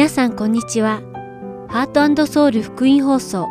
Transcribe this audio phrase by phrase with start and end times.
[0.00, 1.02] 皆さんこんにちは。
[1.68, 3.46] ハートソウル福音放送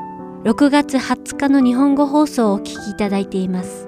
[0.46, 3.88] 6月20日の日本語放送をお聞きいただいています。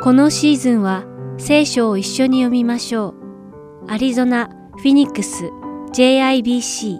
[0.00, 1.04] このシーズンは
[1.38, 3.14] 聖書を一緒に読みましょ
[3.86, 3.92] う。
[3.92, 4.48] アリゾナ、
[4.78, 5.44] フィニックス、
[5.92, 6.98] JIBC、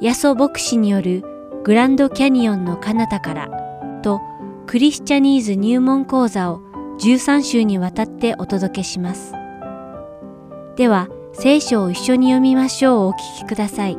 [0.00, 1.24] ヤソ牧師による
[1.64, 3.48] グランドキャニオンの彼方から
[4.04, 4.20] と
[4.68, 6.60] クリスチャニーズ入門講座を
[7.00, 9.32] 13週にわたってお届けします。
[10.76, 13.96] では、聖書を一緒に読みましょうをお聞きください。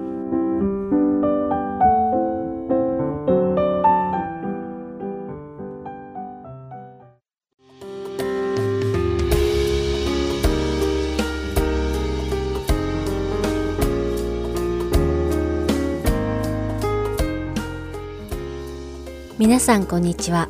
[19.40, 20.50] 皆さんこんにちは。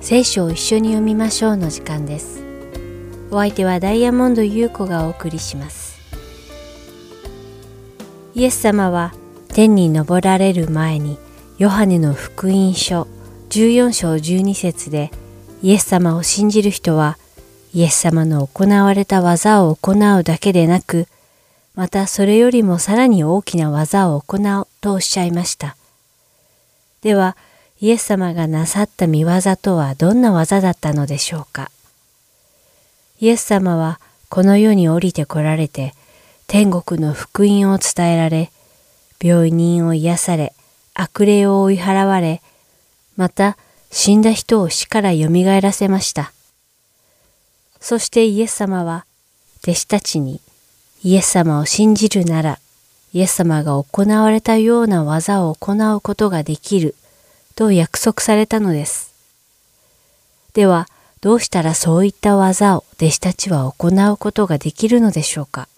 [0.00, 2.44] 聖書を一緒に読みましょうの時間です。
[3.32, 5.91] お相手はダイヤモンド優子がお送りします。
[8.34, 9.12] イエス様は
[9.48, 11.18] 天に昇られる前に
[11.58, 13.06] ヨハネの福音書
[13.50, 15.10] 14章12節で
[15.62, 17.18] イエス様を信じる人は
[17.74, 21.06] イエス様の行われた技を行うだけでなく
[21.74, 25.76] またそれよりもさらに大きな技を行うとおっしゃいました。
[27.00, 27.36] では
[27.80, 29.28] イエス様がなさった見業
[29.60, 31.70] とはどんな技だったのでしょうか。
[33.20, 35.94] イエス様はこの世に降りて来られて
[36.46, 38.50] 天国の福音を伝えられ、
[39.22, 40.54] 病人を癒され、
[40.94, 42.42] 悪霊を追い払われ、
[43.16, 43.56] また
[43.90, 45.28] 死んだ人を死から蘇
[45.60, 46.32] らせました。
[47.80, 49.06] そしてイエス様は
[49.62, 50.40] 弟子たちに
[51.02, 52.58] イエス様を信じるなら
[53.12, 56.94] イエス様が行われたような技を行うことができる
[57.54, 59.12] と約束されたのです。
[60.54, 60.88] では、
[61.20, 65.68] どうしたらそういった技を弟子たちは行うことができるのでしょうか？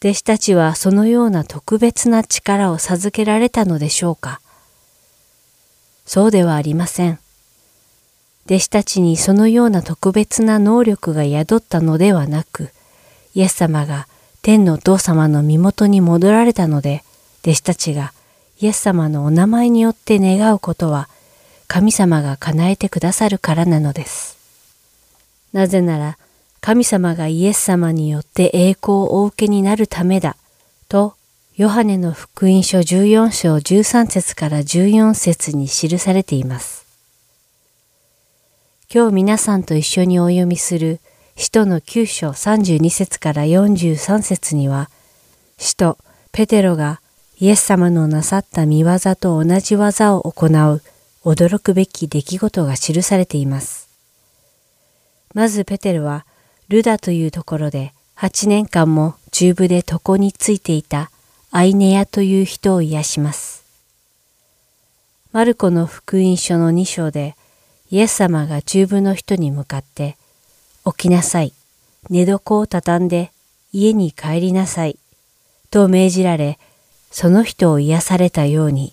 [0.00, 4.40] 弟子たちはそのような特別な力を授けられたのでしょうか
[6.06, 7.18] そうではありません。
[8.46, 12.70] 弟子たちにそのような特別な能力が宿ったのではなく、
[13.34, 14.06] イエス様が
[14.40, 17.02] 天のお父様の身元に戻られたので、
[17.42, 18.12] 弟子たちが
[18.60, 21.08] イエス様のお名前によって願うことは
[21.66, 24.38] 神様が叶えてくださるからなのです。
[25.52, 26.18] なぜなら
[26.60, 30.36] 神様がイエス様によって栄光をお受けになるためだ
[30.88, 31.14] と
[31.56, 36.86] ヨハネの福音書14章13節から14節に記されています。
[38.92, 41.00] 今日皆さんと一緒にお読みする
[41.36, 44.88] 使徒の9章32節から43節には
[45.58, 45.98] 使徒
[46.32, 47.00] ペテロが
[47.38, 50.82] イエス様のなさった見業と同じ技を行う
[51.24, 53.88] 驚くべき出来事が記されています。
[55.34, 56.24] まずペテルは
[56.68, 61.10] ルダというところで8年間も中部で床についていた
[61.50, 63.64] アイネヤという人を癒します。
[65.32, 67.36] マルコの福音書の2章で
[67.90, 70.16] イエス様が中部の人に向かって
[70.84, 71.52] 起きなさい、
[72.10, 73.30] 寝床を畳んで
[73.72, 74.98] 家に帰りなさい
[75.70, 76.58] と命じられ
[77.10, 78.92] その人を癒されたように、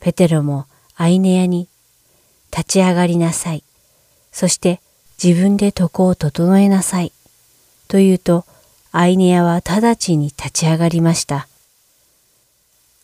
[0.00, 1.68] ペテロもアイネヤに
[2.50, 3.64] 立ち上がりなさい。
[4.30, 4.80] そして
[5.22, 7.12] 自分で床を整えなさい。
[7.86, 8.44] と言うと、
[8.90, 11.46] アイネヤは直ちに立ち上がりました。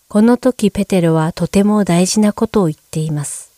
[0.09, 3.53] この時ペテロはとても大事なことを言っています。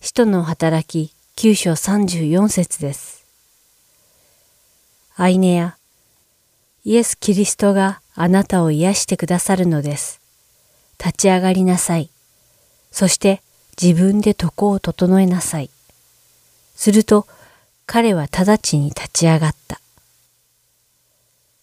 [0.00, 3.24] 使徒の働き9章34節です。
[5.16, 5.76] アイネヤ、
[6.84, 10.20] イエス・キリストがあなたを癒してくださるのです。
[10.98, 12.10] 立ち上がりなさい。
[12.92, 13.42] そして
[13.80, 15.70] 自分で床を整えなさい。
[16.76, 17.26] すると
[17.88, 19.80] 彼は直ちに立ち上がった。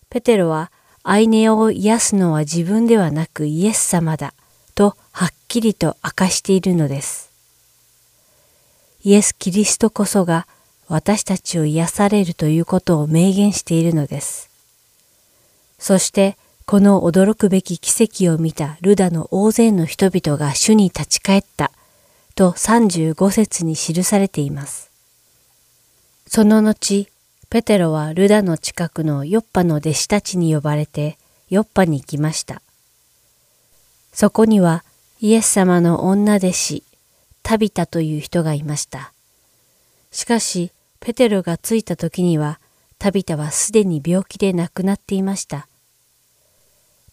[0.10, 0.72] ペテロは
[1.04, 4.34] アイネを癒すのは自分ではなくイエス様だ
[4.74, 7.30] とはっきりと明かしているのです。
[9.04, 10.48] イエス・キリストこそが
[10.88, 14.50] 私たちを癒されるということを明言しているのです。
[15.78, 21.72] そしてこの驚くべき奇跡を見たルダの大勢の人々が主に立ち返った
[22.34, 24.85] と35節に記されています。
[26.36, 27.08] その後、
[27.50, 31.18] ペテロはルダの近くのヨッパの弟子たちに呼ばれて
[31.48, 32.62] ヨッパに行きました。
[34.12, 34.84] そこには
[35.22, 36.84] イエス様の女弟子
[37.42, 39.14] タビタという人がいました。
[40.12, 42.60] しかし、ペテロが着いた時には
[43.00, 45.70] タビタはすでに病気で亡くなっていました。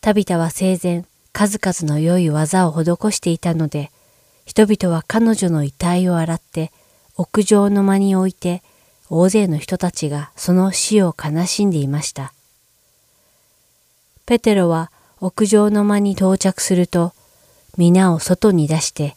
[0.01, 3.93] タビタは生前、数々の良い技を施していたので、
[4.47, 6.73] 人々は彼女の遺体を洗って、
[7.17, 8.65] 屋上の間に置いて、
[9.15, 12.33] 大勢の人たちがその死を悲しんでいました。
[14.25, 17.13] ペテロは屋上の間に到着すると、
[17.77, 19.15] 皆を外に出して、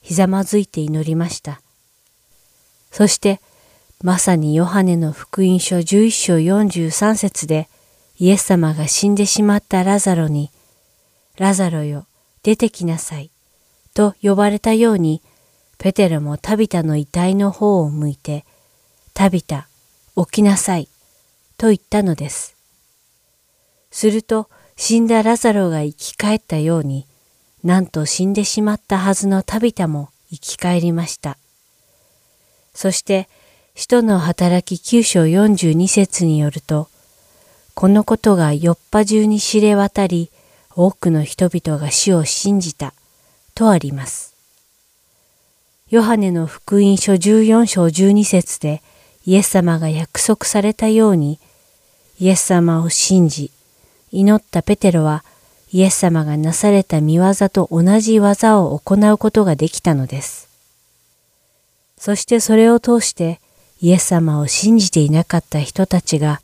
[0.00, 1.60] ひざまずいて祈りました。
[2.90, 3.42] そして、
[4.02, 7.68] まさにヨハネの福音書11章43節で、
[8.18, 10.50] イエス様が死んでしまったラザロに、
[11.36, 12.06] ラザロよ、
[12.42, 13.30] 出てきなさい、
[13.92, 15.20] と呼ばれたように、
[15.76, 18.46] ペテロもタビタの遺体の方を向いて、
[19.16, 19.66] タビタ、
[20.14, 20.90] 起きなさい、
[21.56, 22.54] と言ったのです。
[23.90, 27.06] すると、死んだラザロが生き返ったように、
[27.64, 31.38] なんと死んでしまったはずのタビタも生き返りました。
[32.74, 33.26] そして、
[33.74, 36.90] 使徒の働き9章42節によると、
[37.72, 40.30] このことがよっぱ中に知れ渡り、
[40.74, 42.92] 多くの人々が死を信じた、
[43.54, 44.34] とあります。
[45.88, 48.82] ヨハネの福音書14章12節で
[49.26, 51.40] イエス様が約束されたように、
[52.18, 53.50] イエス様を信じ、
[54.12, 55.24] 祈ったペテロは
[55.72, 60.48] イエス様がなされた見業と同じ技を行うことができたのです。
[61.98, 63.40] そしてそれを通して
[63.80, 66.40] イエス様を信じていなかった人たちが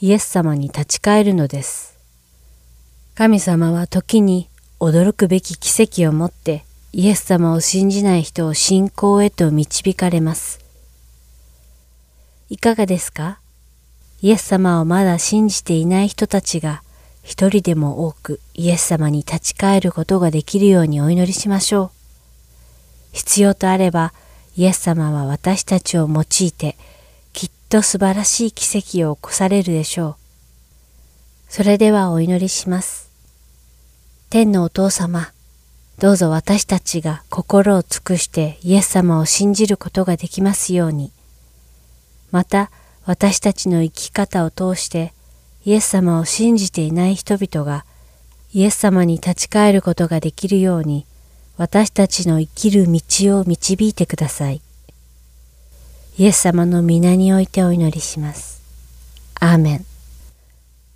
[0.00, 1.98] イエス様に立ち返るのです。
[3.14, 4.48] 神様は時に
[4.80, 10.61] 驚くべき奇跡をもってイエス様を信じない人を信仰へと導かれます。
[12.52, 13.38] いかがですか？
[14.20, 16.82] イエス様をまだ信じていない人たちが
[17.22, 21.90] 一人でも多くイエス様に立ち返ることができるようにお祈りしましょう。
[23.12, 24.12] 必要とあれば
[24.54, 26.76] イエス様は私たちを用いて
[27.32, 30.16] きっと素晴らしい奇跡を起こされるでしょう。
[31.48, 33.08] それではお祈りします。
[34.28, 35.32] 天のお父様、
[35.98, 41.12] どうぞ私たちが心を尽くしてイエス様を信じることができますように。
[42.32, 42.70] また
[43.04, 45.12] 私たちの生き方を通して
[45.64, 47.84] イエス様を信じていない人々が
[48.52, 51.06] イエス様に立ち返ることができるように
[51.56, 54.60] 私たちの生きる道を導いてください。
[56.18, 58.62] イエス様の皆においてお祈りします。
[59.40, 59.86] アーメン。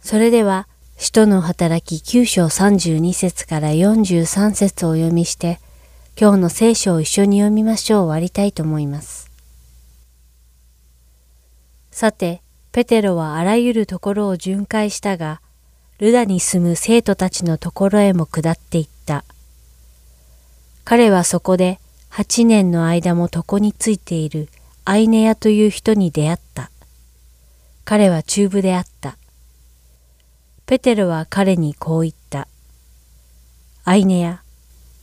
[0.01, 0.67] それでは、
[0.99, 5.59] 使徒の働き9章32節から43節をお読みして、
[6.19, 9.26] 今日の聖書を一緒に読みましょう終わりたいと思います。
[11.97, 15.41] さて、ペテロはあらゆるところを巡回したが、
[15.99, 19.25] ルダに住む生徒たちのところへも下っていった。
[20.85, 24.51] 彼はそこで八年の間も床についている
[24.85, 26.71] アイネヤという人に出会った。
[27.87, 29.17] 彼は中部であった。
[30.67, 32.47] ペテロは彼にこう言った。
[33.85, 34.43] アイネヤ、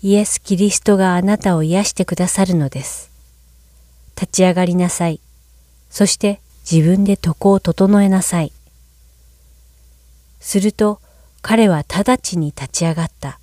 [0.04, 3.10] イエス・キリストがあなたを癒してくださるのです。
[4.16, 5.20] 立ち上がりなさい。
[5.90, 8.52] そして自分で床を整えなさい。
[10.40, 11.00] すると
[11.42, 13.40] 彼は直ちに立ち上がった。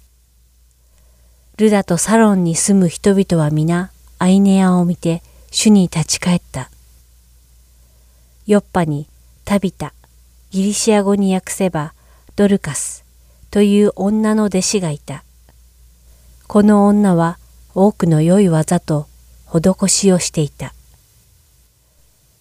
[1.59, 6.71] ルダとサロンに住む人々は皆アイネヤを見て主に立ち返った。
[8.47, 9.07] ヨッパに
[9.45, 9.93] タビタ、
[10.51, 11.93] ギリシア語に訳せば
[12.37, 13.05] ドルカス
[13.51, 15.25] という女の弟子がいた。
[16.47, 17.39] この女は
[17.75, 19.07] 多くの良い技と
[19.47, 20.73] 施しをしていた。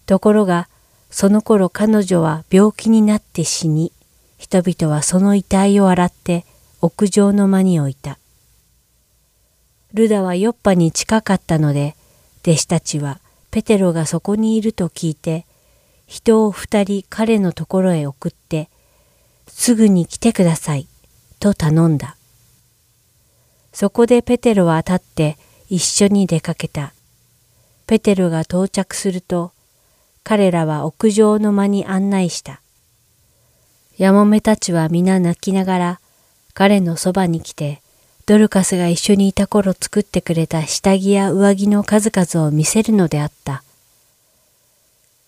[0.06, 0.68] ところが、
[1.10, 3.92] その頃彼女は病気になって死に、
[4.38, 6.44] 人々はその遺体を洗って
[6.80, 8.18] 屋上の間に置いた。
[9.92, 11.96] ルダはヨッパに近かったので、
[12.42, 15.46] 弟子たちはペテロがそこにいると聞いて、
[16.06, 18.70] 人を二人彼のところへ送って、
[19.48, 20.86] すぐに来てください、
[21.40, 22.16] と頼んだ。
[23.72, 25.38] そこでペテロは立って
[25.68, 26.94] 一緒に出かけた。
[27.86, 29.52] ペテロが到着すると、
[30.30, 32.60] 彼らは屋上の間に案内した。
[33.98, 36.00] やもめたちは皆泣きながら
[36.54, 37.82] 彼のそばに来て、
[38.26, 43.64] ドルカスが一緒にいた頃作ってくれた下着や上着の数々を見せるのであった。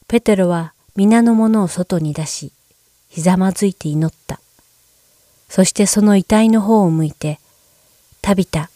[0.06, 2.52] ペテロは皆の者を外に出し、
[3.08, 4.38] ひざまずいて祈った。
[5.48, 7.40] そしてその遺体の方を向いて、
[8.20, 8.70] タビタ、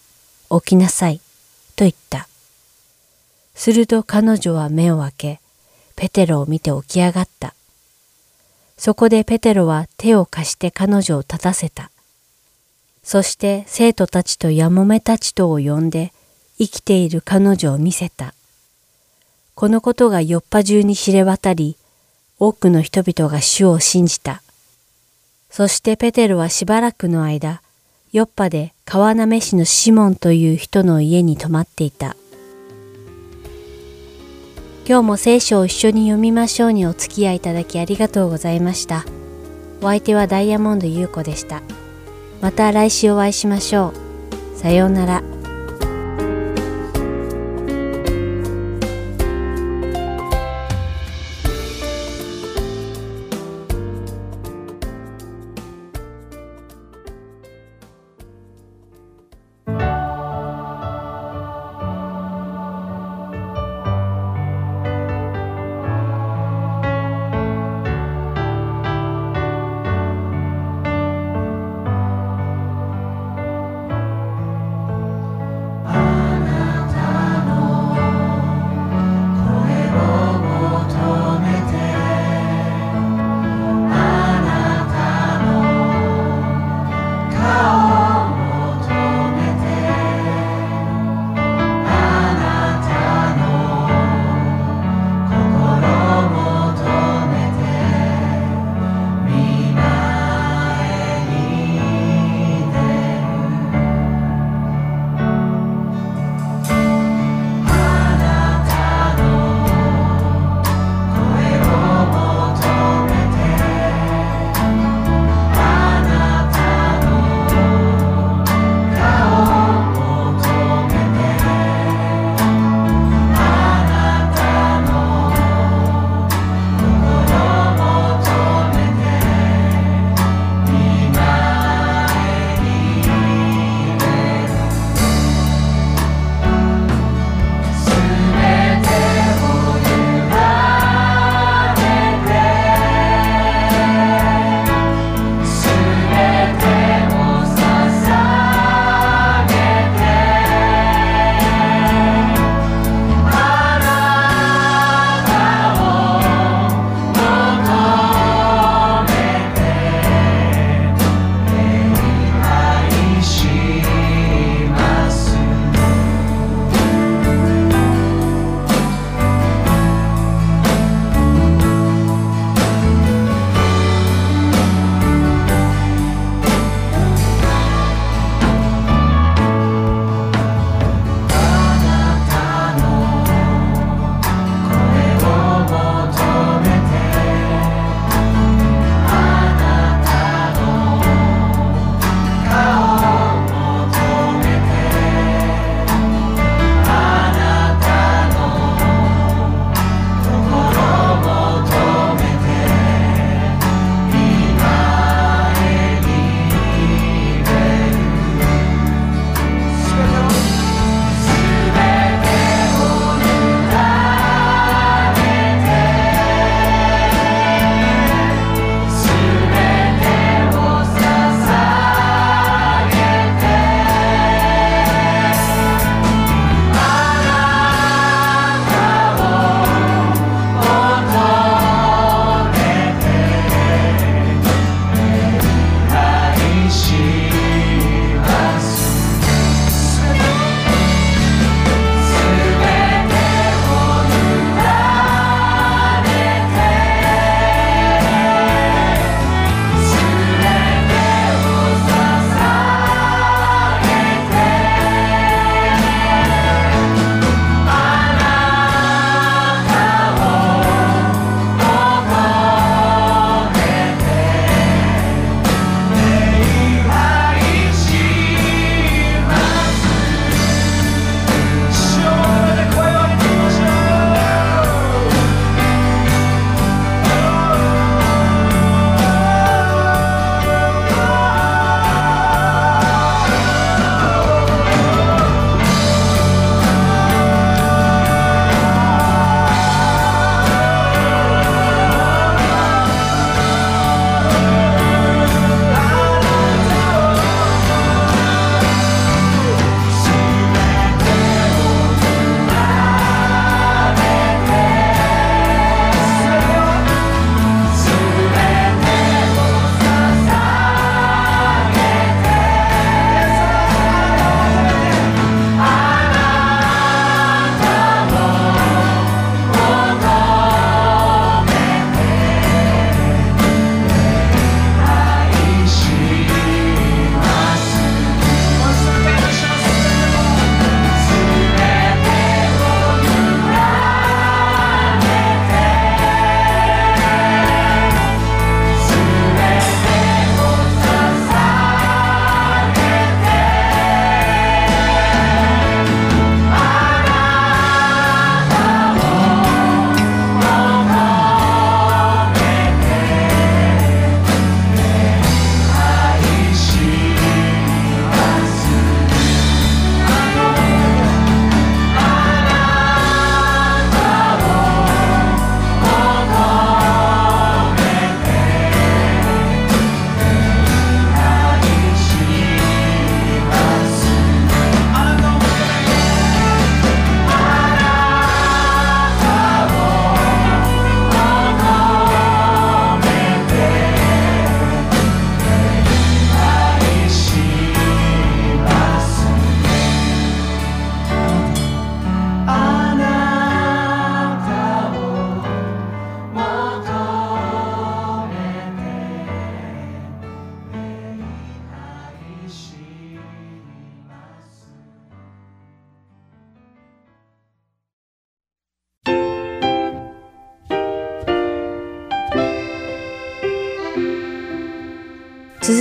[0.51, 1.19] 起きなさい、
[1.77, 2.27] と言った。
[3.55, 5.41] すると彼女は目を開け、
[5.97, 7.55] ペテロを見て起き上がった。
[8.79, 11.91] そこでペテロは手を貸して彼女を立たせた。
[13.03, 16.13] そして生徒たちとやもめたちとを呼んで
[16.59, 18.35] 生きている彼女を見せた。
[19.55, 21.77] このことがよっぱ中に知れ渡り、
[22.39, 24.43] 多くの人々が主を信じた。
[25.51, 27.63] そしてペテロはしばらくの間、
[28.13, 32.17] ヨッパで川なめ市のシモンという人の家に泊まっていた。
[34.89, 39.05] 今日も聖書を一緒に読みましょうにお付き合いいただきありがとうございました。
[39.81, 41.61] お相手はダイヤモンド優子でした。
[42.41, 43.93] また来週お会いしましょ
[44.55, 44.57] う。
[44.57, 45.36] さようなら。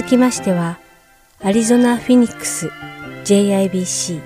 [0.05, 0.77] 続きましては、
[1.41, 2.69] アリゾナ・フィニックス
[3.23, 4.21] JIBC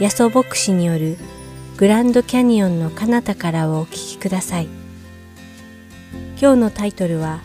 [0.00, 1.16] ヤソ牧師による
[1.78, 4.68] グランドキャニオンの彼方からをお聞きください。
[6.38, 7.40] 今日のタイトルは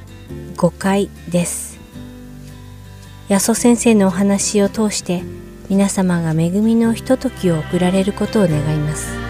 [0.57, 1.79] 誤解です。
[3.29, 5.23] ヤソ先生のお話を通して
[5.69, 9.26] 皆様が恵みのひとときを送られることを願います。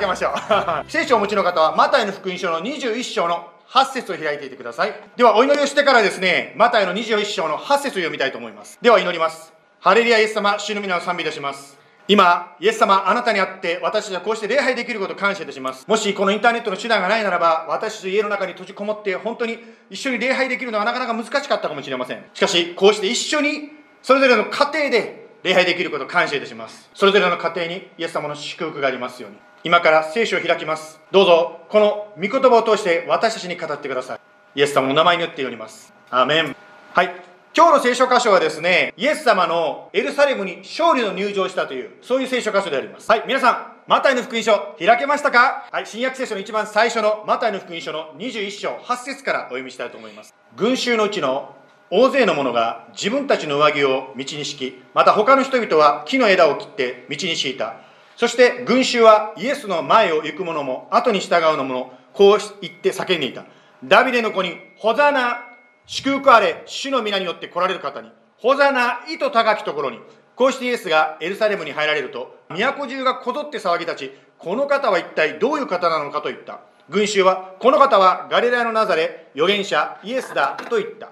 [0.00, 0.32] 開けましょう
[0.90, 11.78] 聖書をお持ちの方はマタイの福音書の21章の8節を開いていてくださいではお祈りをしてからですねマタイの21章の8節を読みたいと思いますでは祈りますハレリアイエス様主の皆を賛美いたします
[12.08, 15.86] 今、イエス様、あなたに会って私たちはこうして礼拝できることを感謝いたします。
[15.86, 19.60] もしこのインターネットの手段がないならば、私たち家の中に閉じこもって本当に
[19.90, 22.24] 一緒に礼拝できるのはなかなか難しかったかもしれません。
[22.34, 23.70] しかし、こうして一緒に
[24.02, 26.90] それぞれの家庭で礼拝できることを感謝いたします。
[26.94, 29.36] それぞれの家庭にイエス様の祝福がありますように。
[29.62, 30.98] 今から聖書を開きます。
[31.10, 34.20] どうぞ、この御言葉を通して私たちに語ってください。
[34.54, 35.92] イエス様の名前によっております。
[36.08, 36.56] アーメン。
[36.94, 37.10] はい。
[37.54, 43.10] 今日の聖書箇所はですね、イエス様のエルサレムに勝利の入場したという、そういう聖書箇所であります。
[43.10, 45.68] はい、皆さん、マタイの福音書、開けましたか？
[45.70, 50.34] はい、新約聖書の一番最初のマタイの福音書の21章8節からお読みしたいと思います。
[50.56, 51.54] 群衆のうちの
[51.90, 57.89] 大勢の者が自分たちの上着を道に敷き、また他の人々は木の枝を切って道に敷いた。
[58.20, 63.46] そして群衆はイエスの前を行く者も後に従うのもこう言って叫んでいた。
[63.82, 65.46] ダビデの子に、ホザナ、
[65.86, 70.00] 祝福あれ、主の皆によって来られる方に、ホザナ、意図高きところに、
[70.36, 76.60] こうしてイエスがエルサレムに入られると、都中がこぞって騒ぎ立ち、この方は一体どういう方なのかと言った。
[76.90, 81.08] 群衆は、この方はガリラヤのナザレ、預言者、イエスだと言った。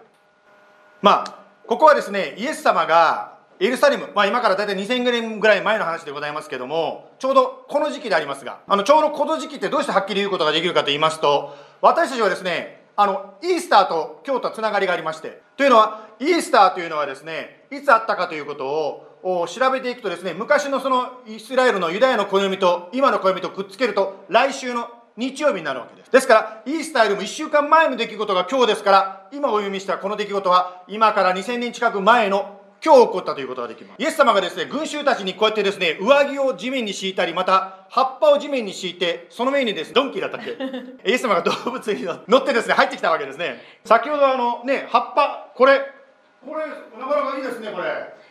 [1.01, 18.66] まあ、ここはですね、イエス様がエルサレム、まあ、今から大体2000年ぐらい前の話でございますけども、ちょうどこの時期でありますが、あのちょうどこの時期ってどうしてはっきり言うことができるかと言いますと、私たちはですね、あのイースターと京都はつながりがありまして、というのは、イースターというのはですね、いつあったかということ
[19.23, 26.12] を調べていくとですね、昔のそのイスラエルのユダヤの暦と今の暦とくっつけると、来週の日曜日になるわけです。
[26.12, 34.02] ですから、イースターよりも1週間前の出来事が今日ですから、今お読みしたこの出来事は、今から2000年近く前の今日起こったということができます。
[34.02, 40.50] イエス様がですね、群衆たちにこうやってですね、上着を地面に敷いたり、また葉っぱを地面に敷いて、その上にですね、ドンキーだったっけ？
[41.10, 43.62] イエス様が動物に乗ってですね、入ってきたわけですね。
[43.84, 45.80] 先ほどあのね、葉っぱ、これ、
[46.46, 46.66] これ、
[47.00, 47.88] なかなかいいですね、これ。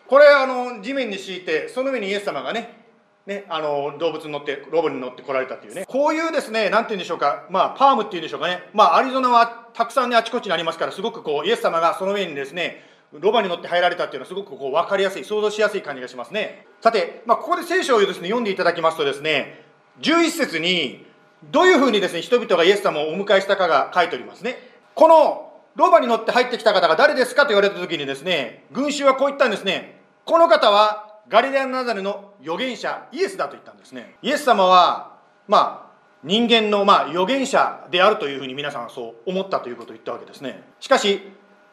[0.08, 2.78] これ、あの、地面に敷いて、その上にイエス様がね、
[3.26, 16.68] ね、あの動物に乗ってロボに乗って来られたっていうねこういうですね何て言うんでしょうかまあパームっていうんでしょうかねまあアリゾナはたくさんねあちこちにありますからすごくこうイエス様がその上にですねロバに乗って入られたっていうのはすごくこう分かりやすい想像しやすい感じがしますね。
[16.82, 19.64] さて、まあ、ここで聖書をですね読んでいただきますとですね
[20.02, 21.06] 11節に
[21.52, 24.58] どういうふうにですね人々がイエス様をお迎えしたかが書いておりますね。
[24.94, 30.02] このロバに乗って入ってきた方が誰ですかと言われた時にですね群衆はこう言ったんですね。
[30.26, 34.16] この方はガリレアのナザレの預言者イエスだと言ったんですね。
[34.22, 35.18] イエス様は
[35.48, 35.88] まあ
[36.24, 40.64] 人間のまあ預言者であるというふうに皆さんはそう思ったということを言ったわけですね。
[40.80, 41.22] しかし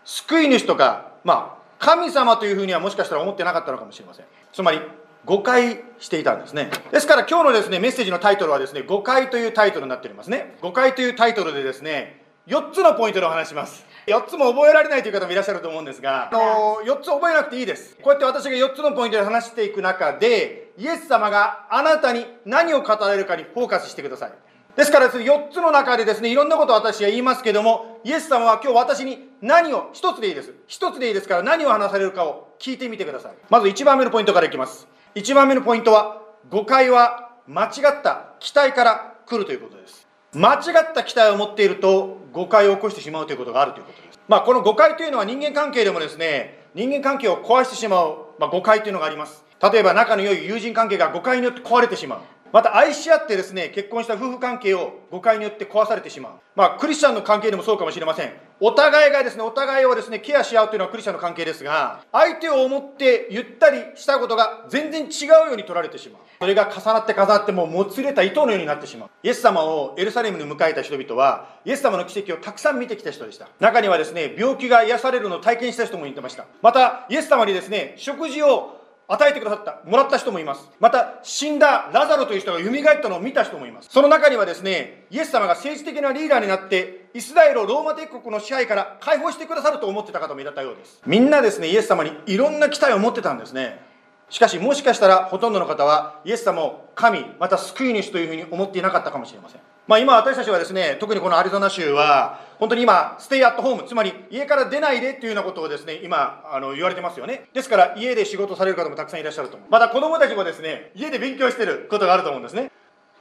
[0.05, 4.81] 救い主とかまあ神様というふうにはもしかしたら思ってなかったのかもしれませんつまり
[5.25, 17.97] 誤解していたんですねですから今日のですねメッセージのタイトルはですね誤解というタイトルになっておりますね誤解というタイトルでですね4つのポイントでお話します4つも覚えられないという方もいらっしゃると思うんですが、あの4つ覚えなくていいです。
[17.97, 24.33] こうやって私が4つのポイントで話していく中で、イエス様があなたに何を語られるかにフォーカスしてください。
[24.77, 30.53] ですからです、ね、4つの中でですね、いろんなことを私は言いますけども、イエス様は今日私に何を、1つでいいです。
[30.69, 33.33] 1つでいいですから何を話されるかを聞いてみてください。
[33.51, 34.89] まず1番目のポイントからいきます。
[35.15, 40.09] 1番目のポイントは、誤解は間違った期待から来るということです。
[40.35, 44.19] 間違った期待を持っていると誤解を起こしてしまうということがあるということです。
[44.27, 49.45] まあ、この誤解というのは人間関係でもですね、人間関係を壊してしまう、まあ、誤解というのがあります。
[49.63, 52.21] 例えば仲の良い友人関係が誤解によって壊れてしまう。
[52.55, 56.33] また愛し合ってですね、結婚した夫婦関係を誤解によって壊されてしまう。
[56.55, 58.33] まあ、クリスチャンの関係でもそうかもしれません。
[58.61, 66.23] お互いがですね、お互いをですね、ケアし合うというのはクリスチャンの関係ですが、相手を思ってゆったりしたことが全然違うように取られてしまう。
[66.39, 69.11] それが重なって重なってももつれた糸のようになってしまう。
[69.25, 73.49] イエス様をエルサレムに迎えた人々は、イエス様の奇跡をたくさん見てきた人でした。
[73.59, 76.47] 中にはですね、病気が癒されるのを体験した人もいてました。
[76.63, 80.69] また、イエス様にですね、食事を与えてくださった、もらった人もいます。
[80.81, 83.89] また、死んだラザロという人が蘇ったのを見た人もいます。
[83.91, 91.01] その中にはですね、イエス様が政治的なリーダーになって、イスラエルをローマ帝国の支配から解放してくださると思ってた方もいたようです。
[91.07, 93.95] みんなですね、イエス様にいろんな期待を持ってたんですね。
[94.31, 107.49] しかしもしかしたらほとんどの方はイエス様を神また救い主というふうに思っていなかったかもしれませんまあ、今私たちはですね特にこのアリゾナ州は本当に今ステイアットホームつまり家から出ないでっていうようなことをですね今あの言われてますよね。
[107.53, 109.69] ですから家で仕事される方もたくさんいらっしゃると思う。
[109.71, 112.71] また子供たちもですね家で勉強してることがあると思うんですね。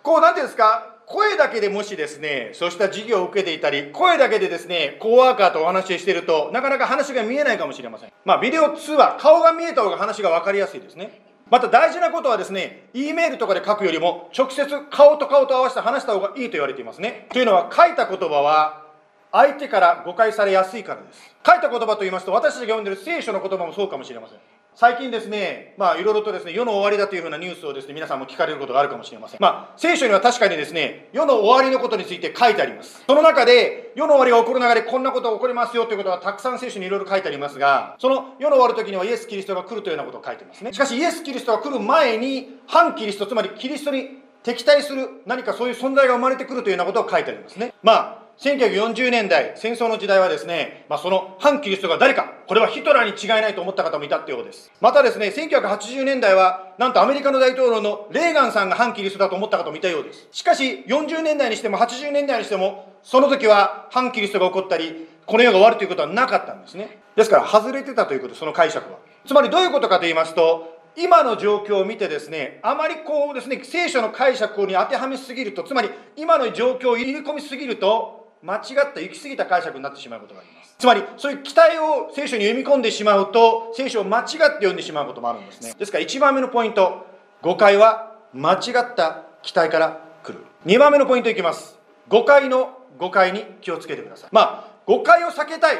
[0.03, 0.89] こうなんていうんですか？
[1.05, 8.13] 声だけでもしですねそうした授業を受けていたり声だけでですねコーワーカーとお話ししてるとなかなか話が見えないかもしれません。
[8.23, 11.32] まあビデオ通話顔が見えた方が話が分かりやすいですね。
[11.49, 17.27] また大事なことはですね、E メールとかで書くよりも、直接顔と顔と合わせて話した方がいいと言われていますね。
[17.31, 18.83] というのは、書いた言葉は、
[19.31, 21.35] 相手から誤解されやすいからです。
[21.45, 24.39] 書いた言葉と言いますと、私たちが読んでる聖書の言葉もそうかもしれません。
[24.75, 29.41] 最近ですね、まあいろいろとですね、世の終わりだというふうなニュースをですね、皆さんも聞かれることがあるかもしれません。
[29.41, 33.03] まあ、聖書には確かにですね、世の終わりのことについて書いてあります。
[33.05, 40.73] その中で、世の終わりが起こる流れ、こんなことが起こりますよということはたくさん聖書にいろいろ書いてありますが、その世の終わる時にはイエス・キリストが来るというようなことを書いてますね。
[40.73, 47.73] しかし、イエス・キリストが来る前に、反キリスト、つまりキリストに敵対する何かそういう存在が生まれてくるというようなことを書いてありますね。
[47.81, 54.71] まあ、1940年代、戦争の時代はですね、まあ、その反キリストが誰か、これはヒトラーに違いないと思った方もいたってようです。
[54.81, 60.27] またですね、1980年代は、なんとアメリカの大統領のレーガンさんが反キリストだと思った方もいたようです。
[60.31, 66.99] しかし、40年代にしても80年代にしても、その時は反キリストが起こったり、この世が終わるということはなかったんですね。
[67.15, 68.97] ですから、外れてたということ、その解釈は。
[69.25, 80.75] つまりどういうことかと言いますと、今の状況を見てですね、あまりこうですね、聖書の解釈に当てはめすぎると、つまり今の状況を入れ込みすぎると、間違った行き過ぎた解釈になってしまうことがあります。
[80.77, 85.73] つまりそういう期待を聖書に読み込んでしまうと聖書を間違って読んでしまうこともあるんですね。
[85.79, 87.07] ですから1番目のポイント
[87.41, 90.45] 誤解は間違った期待から来る。
[90.65, 91.79] 2番目のポイントいきます。
[92.09, 94.29] 誤解の誤解に気をつけてください。
[94.33, 95.77] まあ誤解を避けたい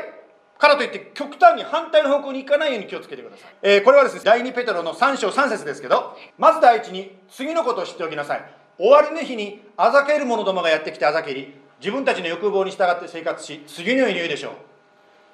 [0.58, 8.64] からといって極端に反対の方向に行かないように気をつけてください、えー、これはですね第2ペテロの3章3節ですけどまず第一に次のことを知っておきなさい。
[8.78, 14.54] 終わりの日にあざける者どもがやってきてあざけり自分たちの欲望に従って生活し次のように言うでしょう。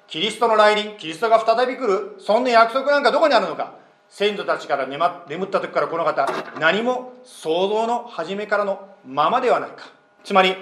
[0.08, 3.74] キリストの来臨キリストが再び来るそんな約束なんかどこにあるのか。
[4.08, 9.92] 先祖たちから眠った時からこの方何も想像の初めからのままではないか。
[10.24, 10.56] つまり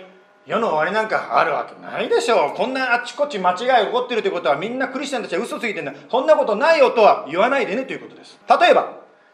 [0.44, 2.54] 世の終わりなんかあるわけないでしょう。
[2.54, 5.94] こんなあっちこっち間違い起こってるということはみんなクリスチャンたちは嘘ついてんだ。
[6.10, 8.38] そんなことないよとは言わないでねということです。
[8.60, 8.92] 例えば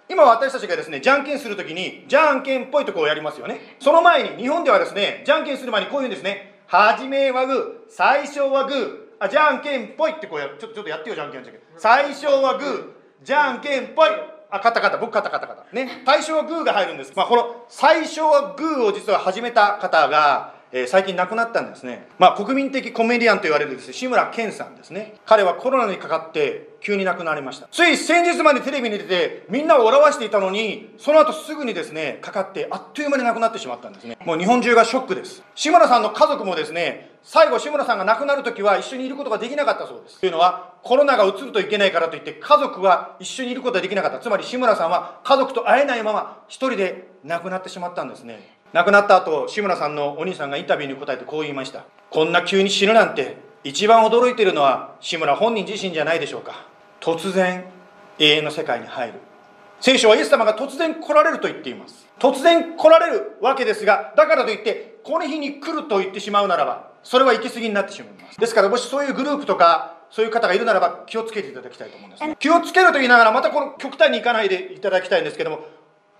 [0.08, 3.76] 今私たちがですね、じゃんけんするときに、じゃんけんっぽいとこをやりますよね。
[3.80, 6.60] その前に、日本ではですね、じゃんけんする前にこういうんですね。
[6.66, 10.56] はじめはグー、最初はグー、あ、じゃんけんっぽいってこうやる。
[10.58, 11.62] ちょっと、ちょっとやってよ、じゃんけんじゃんけん。
[11.78, 14.08] 最初はグー、じゃんけんっぽい。
[14.50, 14.98] あ、勝った勝った。
[14.98, 15.74] 僕勝った勝った勝った。
[15.74, 16.02] ね。
[16.04, 17.12] 最初はグーが入るんです。
[17.16, 22.08] まあ、この最初はグーを実は始めた方が、えー、最近亡くなったんですね。
[22.18, 25.14] まあ、国民的コメディアンと言われるですね、志村けんさんですね。
[25.24, 27.68] 彼はコロナにかかって急に亡くなりました。
[27.72, 34.18] つい先日までテレビに出てみんなを笑わしていたのに、その後すぐにですね、かかってあっという間に亡くなってしまったんですね。
[34.24, 35.42] もう日本中がショックです。
[35.54, 40.20] 志村さんの家族もですね、最後志村さんが亡くなる時は一緒にいることができなかったそうです。
[40.20, 44.18] というのは、コロナがうつるといけないからといって家族は一緒にいることができなかった。
[44.18, 48.54] つまり志村さんは家族と会えないまま一人で亡くなってしまったんですね。
[48.74, 56.73] 亡くなった後志村さんのお兄さんがインタビューに答えてこう言いましたこんな急に死ぬなんて一番驚いているのは志村本人自身じゃないでしょうか
[57.04, 57.64] 突然
[58.18, 59.20] 永遠の世界に入る。
[59.78, 62.08] 聖書はイエス様が突然来られると言っています。
[62.18, 68.40] 突然来られるわけですがだからといってこの日に来ると言ってしまうならばそれは行き過ぎになってしまいます。
[68.40, 75.60] ですからもしそういうグループとかそういう方がいるならば気をつけていただきたいと思うんです、ね、気をつけると言いながらまたこの極端にいかないでいただきたいんですけども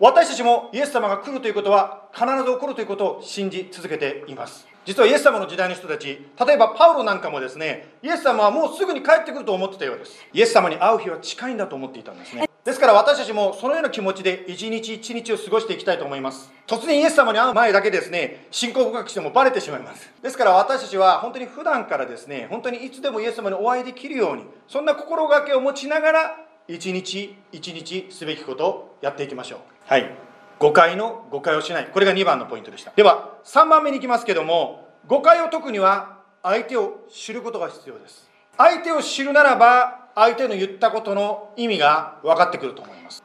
[0.00, 10.12] 私たちもイエス様が来るということは必ず起こるということを信じ続けています実はイエス様の時代の人たち例えばパウロなんかもですねイエス様はもうすぐに帰ってくると思ってたようです。
[10.32, 12.48] イエス様に会う日は近いんだと思っていたんですね。
[12.64, 16.50] ですから私たちもそのような気持ちで一日一日を過ごしていきたいと思います。
[16.66, 20.10] 突然イエス様に会う前だけですね信仰深くしてもバレてしまいます。
[20.22, 29.58] ですから私たちは本当に普段からですね本当にいつでもイエス様にお会いできるようにそんな心がけを持ちながら一日一日すべきことをやっていきましょう。
[29.86, 30.10] はい。
[30.58, 31.86] 誤解の誤解をしない。
[31.86, 32.92] これが2番のポイントでした。
[32.96, 38.28] では3番目に行きますけども誤解を解くには相手を知ることが必要です。
[38.56, 43.22] 相手を知るならば相手の言ったことの意味が分かってくると思います。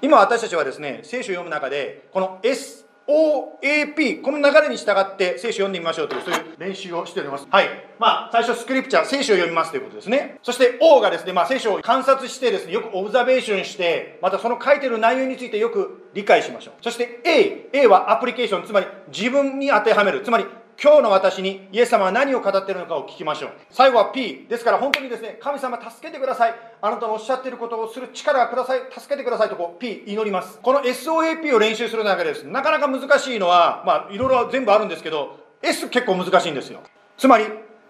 [0.00, 7.46] 今私たちはですね聖書を読む中でこの S OAP この流れに従って聖書を読んでみましょうというそういう練習をしております。
[7.48, 7.66] はい。
[7.98, 10.38] まあ最初スクリプチャー聖書を読みますということですね。
[10.42, 16.74] そして O がですね、まあ、聖書を観察してですねよくオブザベーションしてまたその書いてる内容についてよく理解しましょう。
[16.82, 20.20] そして A A はアプリケーションつまり自分に当てはめる。
[20.20, 20.44] つまり
[20.80, 23.50] 今日の私にイエス様は何を語っているのかを聞きましょう。
[23.68, 24.46] 最後は P。
[24.48, 26.54] ですから本当にですね、神様助けてください。
[26.80, 28.82] あなたのおっしゃっていることをする力がください。
[28.96, 30.60] 助けてくださいとこう P 祈ります。
[30.62, 36.78] この SOAP を練習する中でです、なかなか難しいのは、まあいろいろ全部あるんですけど、S 結構難しいんですよ。
[37.16, 37.46] つまり、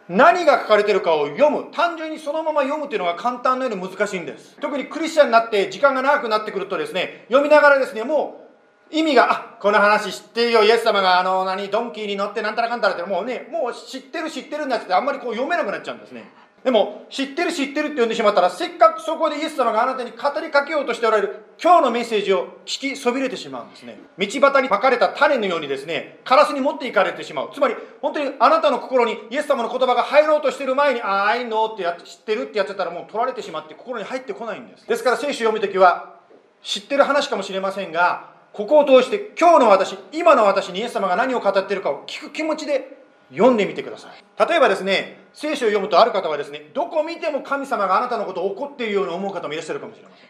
[0.09, 1.67] 何が書かれてるかを読む。
[1.71, 4.57] 単純にそのまま読むっていうのが簡単なように難しいんです。
[4.63, 8.48] 特にクリスチャンになって時間が長くなってくるとですね、読みながらですね、もう
[8.91, 16.31] 意味が、あ、この話知ってるよ、イエス様があの、何、ドンキーに乗ってなんたらかんたらってもうね、もう知ってる知ってるんだってあんまりこう読めなくなっちゃうんですね。
[16.65, 23.99] でも、知ってる知ってるって呼んでしまったら、せっかくそこでイエス様があなたに語りかけようとしておられる今日のメッセージを聞きそびれてしまうんですね。
[24.19, 27.51] 道端にまかれた種のようにですね、カラスに持っていかれてしまう。
[27.55, 34.87] つまり、本当にあなたの心にイエス様の言葉が入ろうとしてる前に、ああ、いいのってや知ってるってやってたらもう取られてしまって心に入ってこないんです。
[34.87, 36.17] ですから聖書を読むときは、
[36.63, 42.99] 知ってる話かもしれませんが、ここを通して今日の私今の私にイエス様が何を語っているかを聞く気持ちで
[43.31, 44.49] 読んでみてください。
[44.49, 50.29] 例えばですね聖書を読むとある方はですねどこを見ても神様があなたのことを怒っているように思う方もいらっしゃるかもしれません。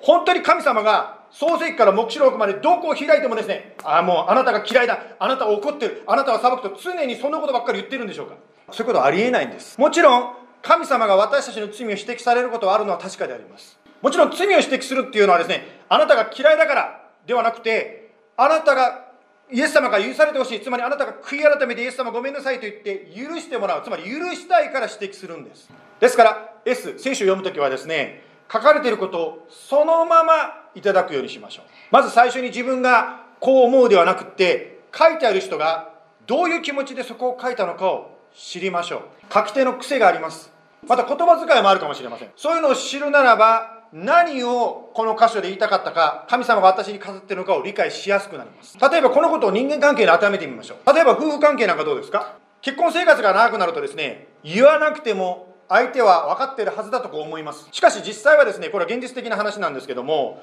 [0.00, 8.34] 本当に神様が創世記から黙示録までどこを開いてもですねああもうあなたが嫌いだあなたは怒ってるあなたは裁くと常にそんなことばっかり言ってるんでしょうか。
[8.72, 9.78] そういうことはありえないんです。
[9.78, 13.78] もちろん神様が私たちの罪を指摘されることはあるのは確かであります。
[14.02, 19.04] もちろん罪を指摘するっていうのはですねあなたが嫌いだからではなくて、あなたが
[19.52, 25.70] イエス様が許されてほしい、つまりあなたが悔い改めてイエス様ごめんなさいと言って許してもらう、つまり許したいから指摘するんです。
[26.00, 31.64] ですから、S、聖書を読むときはですね、書かれていることをそのままいただくようにしましょう。
[31.90, 35.90] まず最初に自分がこう思うではなくて、書いてある人が
[36.26, 39.02] どういう気持ちでそこを書いたのかを知りましょう。
[39.32, 40.50] 書き手の癖があります。
[40.86, 42.30] また言葉遣いもあるかもしれません。
[42.36, 48.78] そういうのを知るならば、何をこの箇所で言いたかったか、神様が私に語っているのかを理解しやすくなります。
[48.78, 50.92] 例えばこのことを人間関係に当てはめてみましょう。
[50.92, 52.36] 例えば夫婦関係なんかどうですか？
[52.60, 57.68] 結婚生活が長くなるとですね、言わなくても相手は分かっているはずだとこう思います。
[57.72, 60.42] しかし実際はですね、これは現実的な話なんですけども、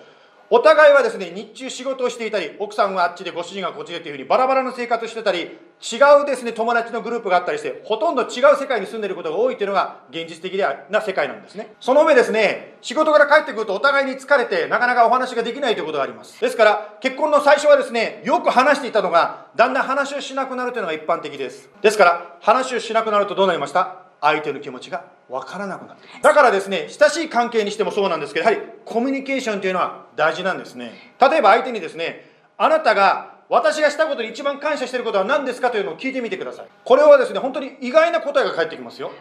[0.51, 10.55] お互いはですね、日中仕事をしていたり、奥さんはあっちでご主人がこっちでというふうにバラバラの生活をしてたり、違うですね、友達のグループがあったりして、ほとんど違う世界に住んでいることが多いというのが現実的
[10.89, 11.73] な世界なんですね。
[11.79, 16.39] その上ですね、仕事から帰ってくるとお互いに疲れて、なかなかお話ができないということがあります。
[16.39, 21.69] ですから、結婚の最初はですね、よく話していたのが、だんだん話をしなくなるというのが一般的です。
[21.81, 24.04] ですから、話をしなくなるとどうなりました？
[24.25, 31.13] 相手の気持ちが分からなくなってだからですね親しい関係にしてもそうなんですけどやはりコミュニケーションというのは大事なんですね。
[31.19, 36.65] 例えば相手にですねあなたが私がしたことに一番感謝してることは何ですかというのを聞いてみてください。
[36.83, 39.11] これはですね本当に意外な答えが返ってきますよ。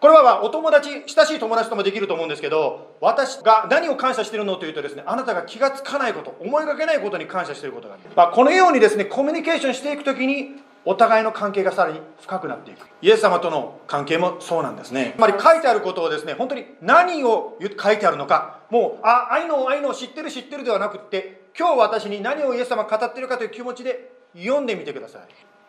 [0.00, 12.86] これはお友達親しい友達ともできると思うんですけど私が何を感謝してるのというとですねあなたが気がつかないこと思いがけないことに感謝してることがある、まあ、このようにですねコミュニケーションしていくときにお互いの関係がさらに深くなっていく。
[13.00, 15.14] イエス様との関係もそうなんですね。
[15.16, 18.60] つまり書いてあることをですね本当に何を書いてあるのか。
[18.70, 25.22] もうあ愛の愛の知ってる知ってるではなくって今日私に何をイエス様語ってるかという気持ちで読んでみてください。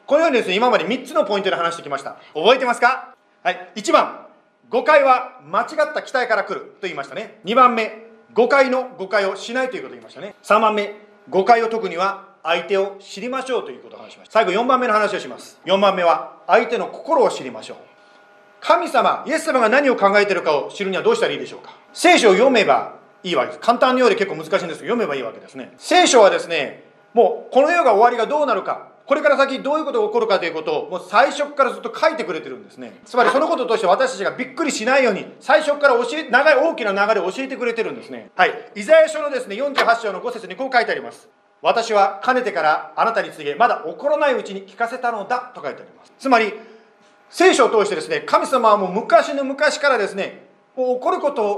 [0.05, 2.17] このようにですね今まで3つのポイントで話してきました。
[2.33, 3.15] 覚えてますか？
[3.43, 3.71] はい。
[3.75, 4.25] 1番
[4.69, 7.39] 誤解は間違った期待から来ると言いましたね。
[7.45, 10.35] 2番目誤解の誤解をしないということを言いましたね。
[10.43, 10.95] 3番目
[11.29, 14.33] 誤解を解くには相手を知りましょうということを話しました。
[14.33, 15.59] 最後4番目の話をします。
[15.65, 17.77] 4番目は相手の心を知りましょう。
[18.61, 21.75] 神様イエス様が何を考えているかを知るにはどうしたらいいでしょうか。
[21.91, 23.59] 聖書を読めばいいわけです。
[23.59, 25.73] 簡単にようで結構難しいんですけど読めばいいわけですね。
[25.77, 26.83] 聖書はですね
[27.15, 32.93] もうこの世が終わりがどうなるかこれから先どういうことが起こるかということをもう最初からずっと書いてくれてるんですね。
[33.05, 38.29] つまりそのこととして私たちがびっくりしないように最初から教え長い大きな流れを教えてくれてるんですね。
[38.35, 38.71] はい。
[38.75, 41.27] イザヤ書のですね48章の5節にこう書いてあります。
[41.65, 46.13] 私はかねてからあなたに告げまだ起こらないうちに聞かせたのだと書いてあります。
[46.19, 46.53] つまり
[47.31, 51.51] 聖書を通してですね神様はもう昔の昔からですねもう起こること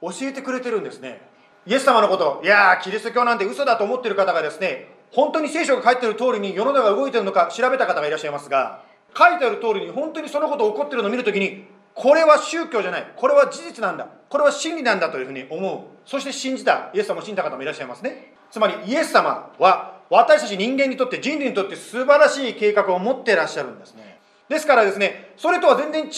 [0.00, 1.20] を教えてくれてるんですね。
[1.66, 8.82] イエス様のこといやーキリスト教なんて嘘だと思ってる方がですね本当に聖書が書いてる通りに世の中が動いてるのか調べた方がいらっしゃいますが
[9.14, 16.08] 書いてある通りに本当にそのこと起こってるのを見るときにこれは宗教じゃないこれは事実なんだこれは真理なんだというふうに思う。
[16.08, 18.39] そして信じたイエス様を信じた方もいらっしゃいますね。
[18.50, 24.18] つまりイエス様は私たち人間にとって人類にとって素晴らしい計画を持ってらっしゃるんですね。
[24.48, 26.10] ですからですねそれとは全然違う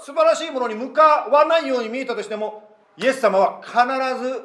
[0.00, 3.76] 素晴らしいものに向かわないように見えたとしてもイエス様は必
[4.22, 4.42] ず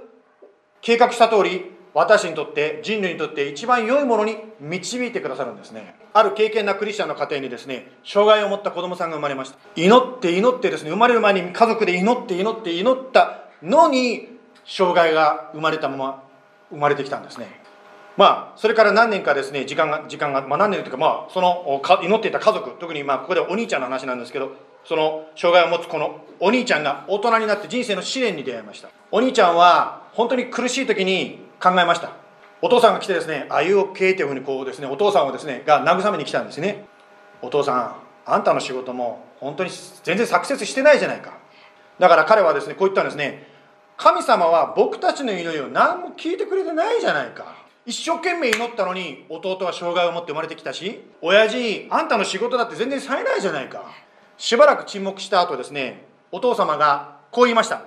[0.82, 5.96] 計画した通り私にとって人類にとって一番良いものに導いてくださるんですね。
[6.14, 9.58] ある経験なクリスチャンの家庭にですね障害を持った子供さんが生まれました。
[9.76, 16.24] 祈って祈ってですね生まれる前に家族で祈って祈って祈ったのに障害が生まれたまま
[16.72, 17.62] 生まれてきたんですね
[18.18, 24.52] まあ、それから何年かですね、時間が、時間が、まあ何年というか、まあ、その祈っていた家族、特にまあ、ここでお兄ちゃんの話なんですけど、
[24.84, 28.90] その障害を持つこのお兄ちゃんが大人になって人生の試練に出会いました。
[29.12, 32.12] お兄ちゃんは、本当に苦しい時に考えました。
[32.62, 36.86] お父さんが来てですね、あいうおけというふうにこうですね、お父さんをですね、が慰めに来たんですね。
[37.42, 39.72] お父さん、あんたの仕事も本当に
[40.04, 41.34] 全然サクセスしてないじゃないか。
[41.98, 43.51] だから彼はですね、こう言ったんですね。
[44.02, 47.56] 神様は僕たちの祈りを何も聞いてくれてないじゃないか。
[47.86, 53.84] 一生懸命祈ったのに弟は障害を持って生まれてきたし親父あんたの仕事だって全然冴えないじゃないか。
[54.38, 57.84] しばらく沈黙した後ですねお父様がこう言いました。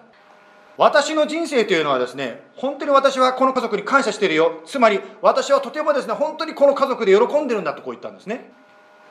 [0.77, 4.61] 私の人生というのはですね本当に私はこの家族に感謝してるよ。
[4.67, 8.53] つまり私はとてもですね本当にこの家族で喜んでるんだとこう言ったんですね。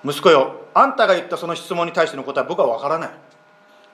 [0.06, 3.10] 息子よあんたが言ったその質問に対しての答えは僕は分からない。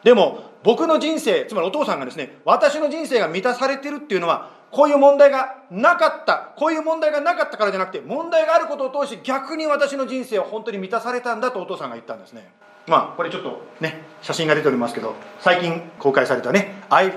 [0.03, 12.51] でも僕の人生つまりお父さんがですね私の人生が満たされてるっていうのはこういう問題がなかったこういう問題がなかったからじゃなくて問題があることを通して逆に私の人生は本当に満たされたんだとお父さんが言ったんですね。
[12.87, 17.13] まあこれちょっとね写真が出ておりますけど最近公開されたね「I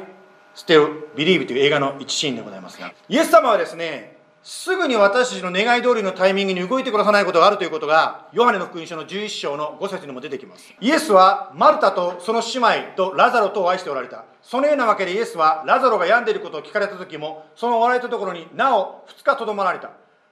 [0.54, 10.74] Still Believe」という映画の一シーンでございますがイエス様はですねすぐに私たちの願い通りのタイミングに動いてくださないことがあるということがヨハネの福音書の11章の5節にも出てきます。
[10.80, 14.24] イエスはマルタとその姉妹とラザロとを愛しておられた。
[14.42, 19.90] そのようなわけでイエスはラザロが病んでいることを聞かれた時もそのおられたところになお2日とどまられた。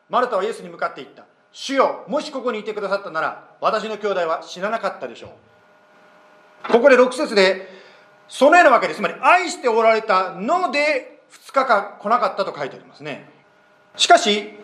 [0.08, 1.24] マルタはイエスに向かって言った。
[1.52, 5.28] 主よもしここにいてくださったなら私の兄弟は死ななかったでしょ
[6.68, 6.72] う。
[6.72, 7.68] ここで6節で
[8.26, 13.38] そのようなわけでつまり愛しておられたので2日間来なかったと書いてありますね。
[13.96, 14.54] しかし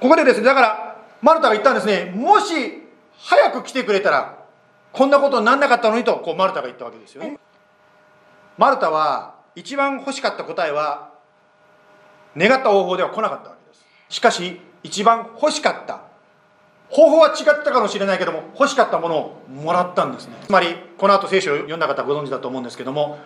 [0.00, 2.12] ここでですねだからマルタが言ったんですね。
[2.16, 2.54] もし
[3.16, 4.38] 早く来てくれたら
[4.92, 7.38] こんなことにならなかったのにとこうマルタが言ったわけですよね。
[8.58, 11.12] マルタは一番欲しかった答えは
[12.36, 13.84] 願った方法では来なかったわけです。
[14.08, 16.02] しかし一番欲しかった
[16.90, 20.36] 方法は違ったかもしれないけども欲しかったものをもらったんですね。
[20.44, 23.18] つまりこの後聖書を読んだ方ご存知だと思うんですけども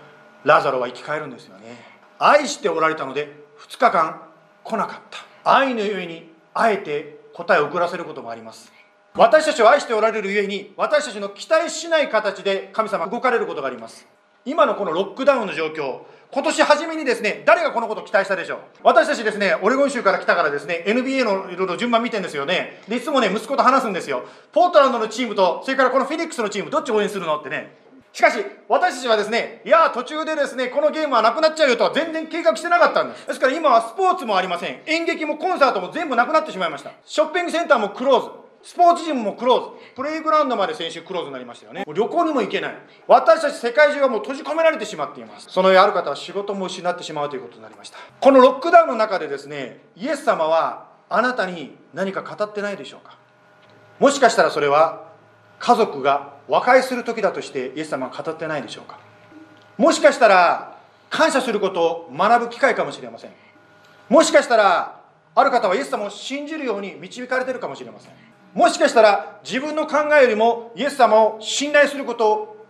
[0.45, 1.77] ラザロは生き返るんですよね。
[2.19, 4.23] 愛しておられたので2日間
[4.63, 5.19] 来なかった。
[5.49, 8.73] 愛のゆえにあえて答えを遅らせることもあります。
[9.15, 14.09] 私たちを愛しておられるゆえに私たちの期待しない形で神様動かれることがあります。
[14.45, 16.01] 今のこのロックダウンの状況
[16.33, 18.59] 今年初めにですね誰がこのことを期待したでしょう？
[18.83, 22.83] 私たちですねオレゴン州から来たからですね NBA のいろいろ順番見てるんですよね。
[22.89, 24.25] でいつもね息子と話すんですよ。
[24.51, 27.39] ポートランドのチームとそれからこのフィニックスのチームどっち応援するの？
[27.39, 27.86] ってね。
[28.17, 33.27] しかし私たちはですねいや途中でですねこのゲームはなくなっちゃうよとは全然計画してなかったんです。
[33.27, 34.81] ですから今はスポーツもありません。
[34.87, 36.93] 演劇もコンサートも全部なくなってしまいました。
[37.05, 38.31] ショッピングセンターもクローズ。
[38.63, 39.95] スポーツジムもクローズ。
[39.95, 41.85] プレイグラウンドまで先週クローズになりましたよね。
[41.87, 42.79] もう旅行にも行けない。
[43.07, 45.51] 私たち世界中がもう閉じ込められてしまっています。
[45.51, 47.99] そのある方は仕事も失ってしまうということになりました。
[48.19, 53.19] このロックダウンの中でですねイエス様はあなたに何か語ってないでしょうか？
[53.99, 55.13] もしかしたらそれは
[55.59, 58.99] 家族が和解する時だとしてイエス様は語ってないでしょうか？
[59.77, 60.79] もしかしたら
[61.11, 63.33] 感謝することを学ぶ機会かもしれません。
[64.09, 65.01] もしかしたら
[65.35, 68.13] ある方はイエス様を信じるように導かれてるかもしれません。
[68.55, 72.67] もしかしたら自分の考えよりもイエス様を信頼することを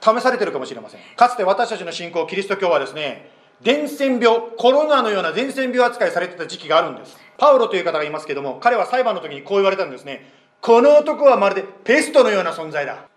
[0.00, 1.00] 試されてるかもしれません。
[1.16, 3.30] かつて私たちの信仰キリスト教はですね
[3.62, 7.16] 伝染病コロナのような伝染病扱いされてた時期があるんです。
[7.38, 10.30] パウロという方がいますけども彼は裁判の時にこう言われたんですね。
[10.60, 13.08] この男はまるでペストのような存在だ。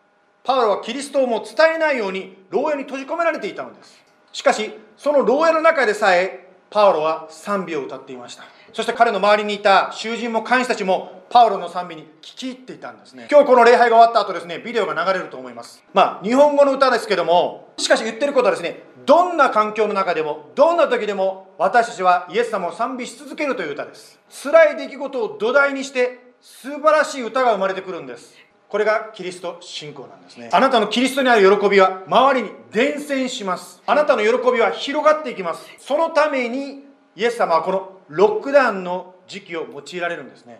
[0.49, 4.03] パウロはキリストをも伝えないように牢屋に閉じ込められていたのです。
[4.31, 8.45] しかしその牢屋の中でさえパウロは賛美を歌っていました。
[8.73, 13.27] そして彼の周りにいた囚人も監視たちもパウロの賛美に聞き入っていたんですね。
[13.29, 15.83] 今日この礼拝が終わった後ですねビデオが流れると思います。
[15.93, 24.19] まあ日本語の歌ですけどもしかし言ってることはですねどんな環境の中でもどんな時でも私たちはイエス様を賛美し続けるという歌です。
[24.31, 28.48] 辛い出来事を土台にして素晴らしい歌が生まれてくるんです。
[28.69, 30.49] これがキリスト信仰なんですね。
[30.53, 33.81] あなたのキリストにある喜びは周りに伝染します。
[33.87, 35.65] あなたの喜びは広がっていきます。
[35.79, 36.83] そのために
[37.15, 40.59] イエス様はこのロックダウンの時期を用いられるんですね。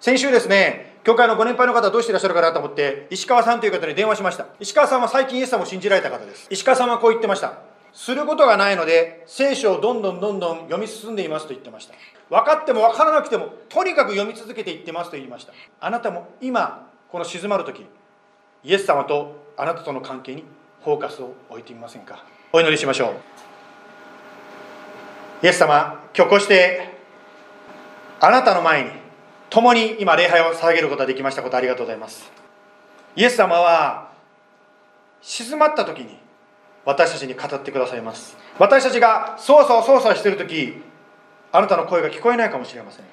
[0.00, 4.46] 先週ですね教会のご年配の方どうしていらっしゃるかなと思って石川さんという方に電話しました。
[4.60, 6.48] 石川さんは最近イエス様を信じられた方です。
[6.50, 7.54] 石川さんはこう言ってました。
[7.94, 11.94] することがないので聖書をどんどんどんどん読み進んでいますと言ってました。
[12.28, 15.54] 分かっても分からなくてもとにかく読み続けていってますと言いました。
[15.80, 17.86] あなたも今この静まる時
[18.62, 20.44] イエス様とあなたとの関係に
[20.84, 22.22] フォーカスを置いてみませんか？
[22.52, 23.14] お祈りしましょう。
[25.42, 26.90] イエス様今日こうして
[28.20, 28.90] あなたの前に
[29.48, 32.30] 共に今礼拝を捧げることができましたことありがとうございます。
[33.16, 34.12] イエス様は
[35.22, 36.18] 静まった時に
[36.84, 38.36] 私たちに語ってくださいます。
[38.58, 40.82] 私たちが操作を操作している時
[41.50, 43.06] あなたの声が聞こえないかもしれません。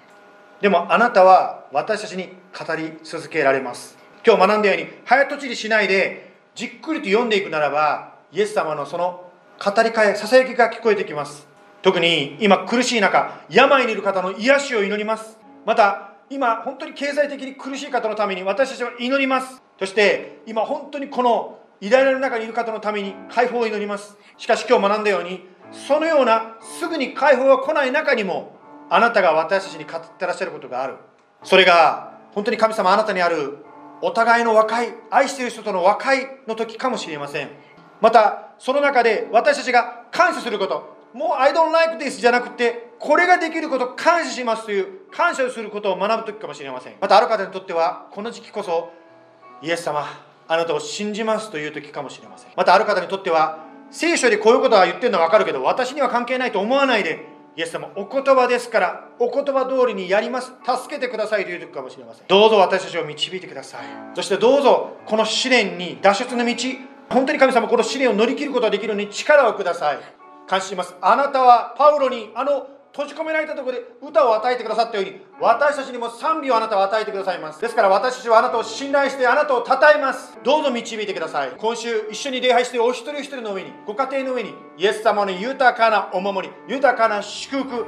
[0.60, 3.98] でもあなたは私たちに語り続けられます。
[4.26, 9.32] 今日学んだように早とちりしないでじっくりと読んでいくならばイエス様のその
[9.64, 11.48] 語りかえささやきが聞こえてきます。
[11.82, 15.38] 特に今苦しい中病にいる方の癒しを祈ります。
[15.66, 19.62] また今本当に経済的に苦しい方のために私たちは祈ります。
[19.80, 24.16] そして今本当にこの偉大なる中にいる方のために解放を祈ります。
[24.38, 28.56] しかし今日学んだようにそのようなすぐに解放が来ない中にも
[28.90, 30.96] あなたが私たちに語ってらっしゃることがある。
[31.44, 33.58] それが本当に神様あなたにある
[34.02, 37.50] お互いの和解愛している人との和解の時かもしれません。
[38.02, 46.96] またその中で私たちが感謝することもう I don't like this じゃなくてこれができること感謝しますという感謝をすることを学ぶ時かもしれません。
[47.00, 48.92] またある方にとってはこの時期こそ
[49.62, 50.06] イエス様
[50.48, 52.52] あなたを信じますという時かもしれません。
[52.58, 57.26] またある方にとっては聖書でこういうことは言ってるのは分かるけど私には関係ないと思わないで
[57.56, 60.54] イエス様お言葉ですからお言葉通りにやります。
[60.66, 62.28] 助けてくださいという時かもしれません。
[62.28, 63.82] どうぞ私たちを導いてください。
[64.16, 66.56] そしてどうぞこの試練に脱出の道。
[67.10, 70.00] 本当に神様この試練を乗り切ることができるように力をください。
[70.48, 70.96] 感謝します。
[71.00, 77.60] あなたはパウロにあの閉じ込められたところで歌を与えてくださったように私たちにも賛美をあなたは与えてくださいます。
[77.60, 80.38] ですから私たちはあなたを信頼してあなたを称えます。
[80.44, 81.52] どうぞ導いてください。
[81.58, 87.88] 今週一緒に礼拝してお一人一人の上にご家庭の上にイエス様の豊かなお守り豊かな祝福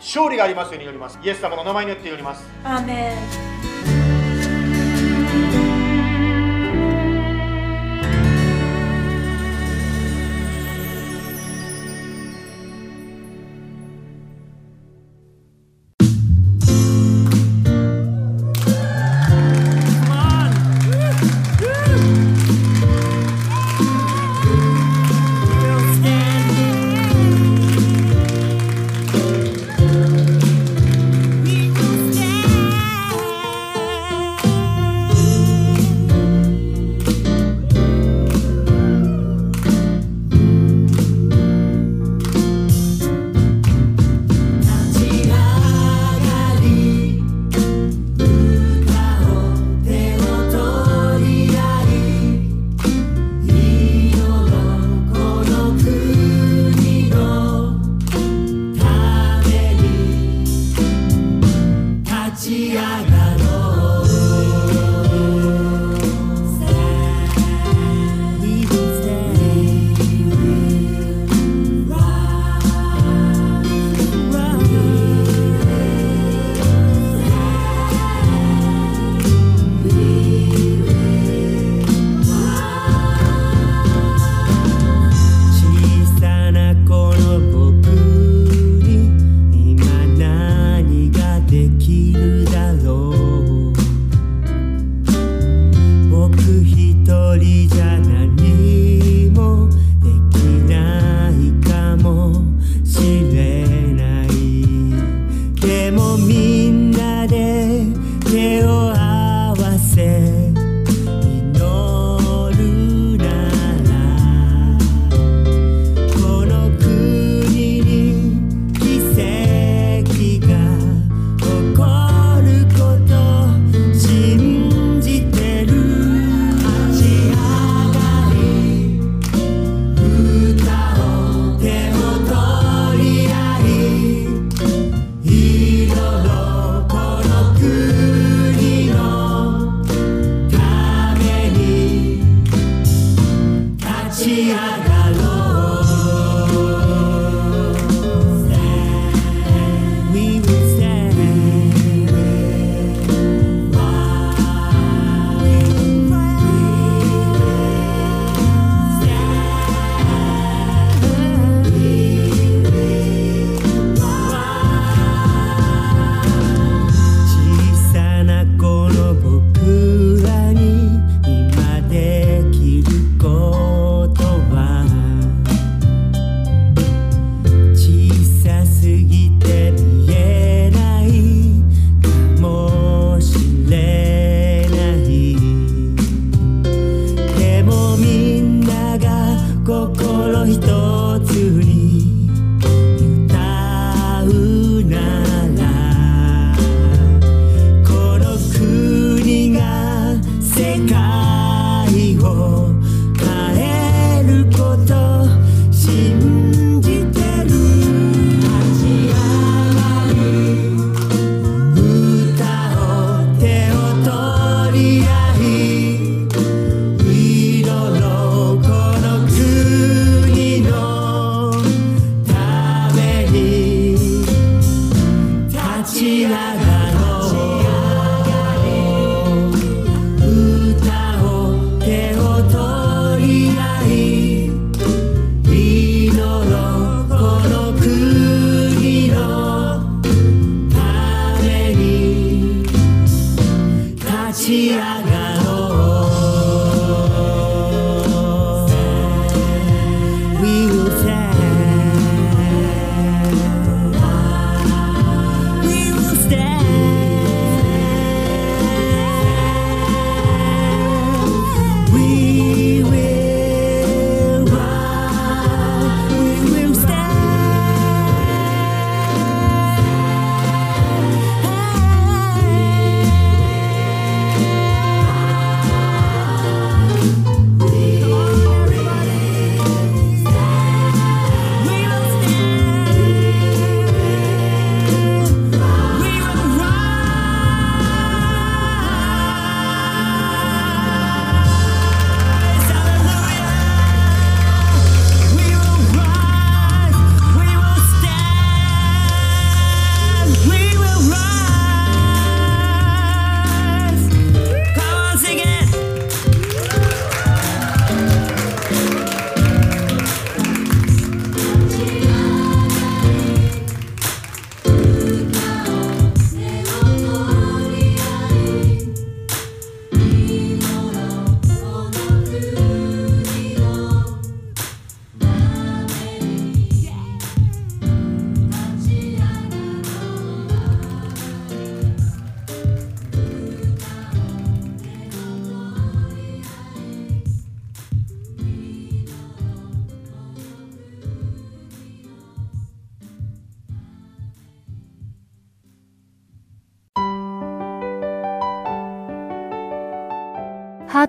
[0.00, 1.20] 勝利がありますように祈ります。
[1.22, 2.44] イエス様の名前によって祈ります。
[2.64, 3.14] アーメ
[3.46, 3.49] ン。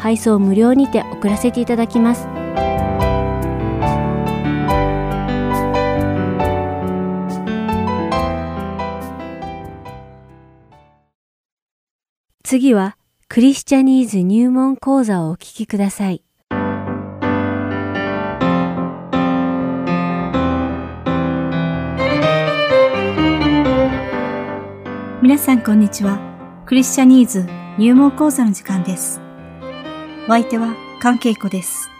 [0.00, 2.26] 配送無料にて送らせていただきます
[12.42, 12.96] 次は
[13.28, 16.24] クリスチャニーズ入門講座をお聞きください。
[25.22, 26.18] 皆さんこんにちは。
[26.66, 27.46] クリスチャニーズ
[27.78, 29.29] 入門講座の時間です。
[30.26, 31.90] お相手は関係子です。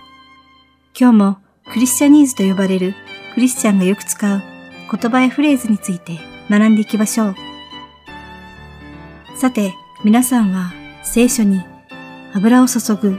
[0.99, 1.39] 今日も
[1.73, 2.95] クリスチャニーズと呼ばれる
[3.35, 4.43] クリスチャンがよく使う
[4.91, 6.19] 言葉やフレーズについて
[6.49, 7.35] 学んでいきましょう。
[9.37, 11.63] さて、皆さんは聖書に
[12.35, 13.19] 油を注ぐ、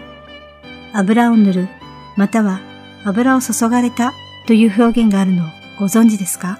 [0.93, 1.67] 油を塗る、
[2.15, 2.61] または
[3.03, 4.13] 油を注がれた
[4.47, 5.47] という表現があるのを
[5.79, 6.59] ご存知ですか？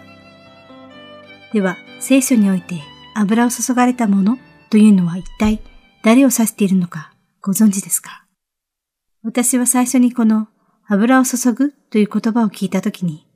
[1.53, 2.81] では、聖書において
[3.15, 4.39] 油を注がれたもの
[4.69, 5.61] というのは一体
[6.03, 8.20] 誰を指しているのかご存知ですか？
[9.23, 10.47] 私は最初にこの
[10.87, 13.27] 油を注ぐという言葉を聞いたときに、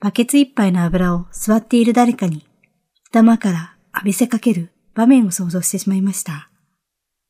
[0.00, 2.46] バケツ一杯の油を座っている誰かに
[3.10, 6.50] 頭から浴びせかける場面を想像してしまいました。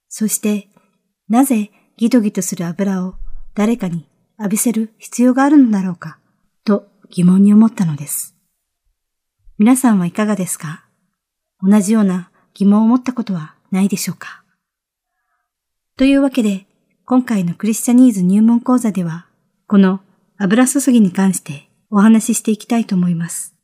[0.09, 0.69] そして、
[1.29, 3.17] なぜギトギトする油を
[3.55, 4.09] 誰かに
[4.39, 6.19] 浴びせる必要があるのだろうか
[6.65, 8.37] と疑問に思ったのです。
[9.59, 10.85] 皆さんはいかがですか？
[11.61, 14.45] 同じような疑問を持ったことはないでしょうか？
[15.97, 16.66] というわけで、
[17.09, 19.29] 今回のクリスチャニーズ入門講座では、
[19.69, 20.01] この
[20.39, 23.55] 油注ぎに関してお話ししていきたいと思います。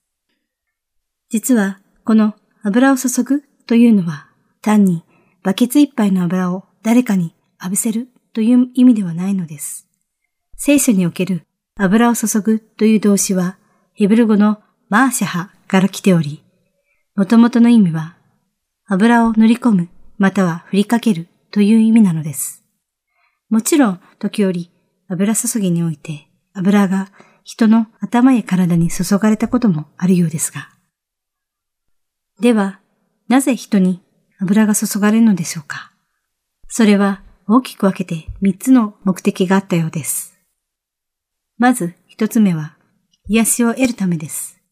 [1.28, 4.28] 実は、この油を注ぐというのは、
[4.60, 5.02] 単に
[5.42, 9.88] バケツ一杯の油を誰かに浴びせるという意味ではないのです。
[10.56, 11.44] 聖書における
[11.76, 13.56] 油を注ぐという動詞は、
[13.94, 16.44] ヘブル語のマーシャハから来ており、
[17.16, 18.14] もともとの意味は、
[18.86, 22.61] 油を塗り込む、または振りかけるという意味なのです。
[23.52, 24.70] もちろん、時折、
[25.08, 27.12] 油注ぎにおいて、油が
[27.44, 30.70] 人の頭や体に注がれたこともあるようですが。
[32.40, 32.80] では、
[33.28, 34.00] なぜ人に
[34.40, 35.92] 油が注がれるのでしょうか？
[36.68, 40.32] それは大きく分けて三つの目的があったようです。
[41.58, 42.78] まず一つ目は
[43.28, 44.62] 癒しを得るためです。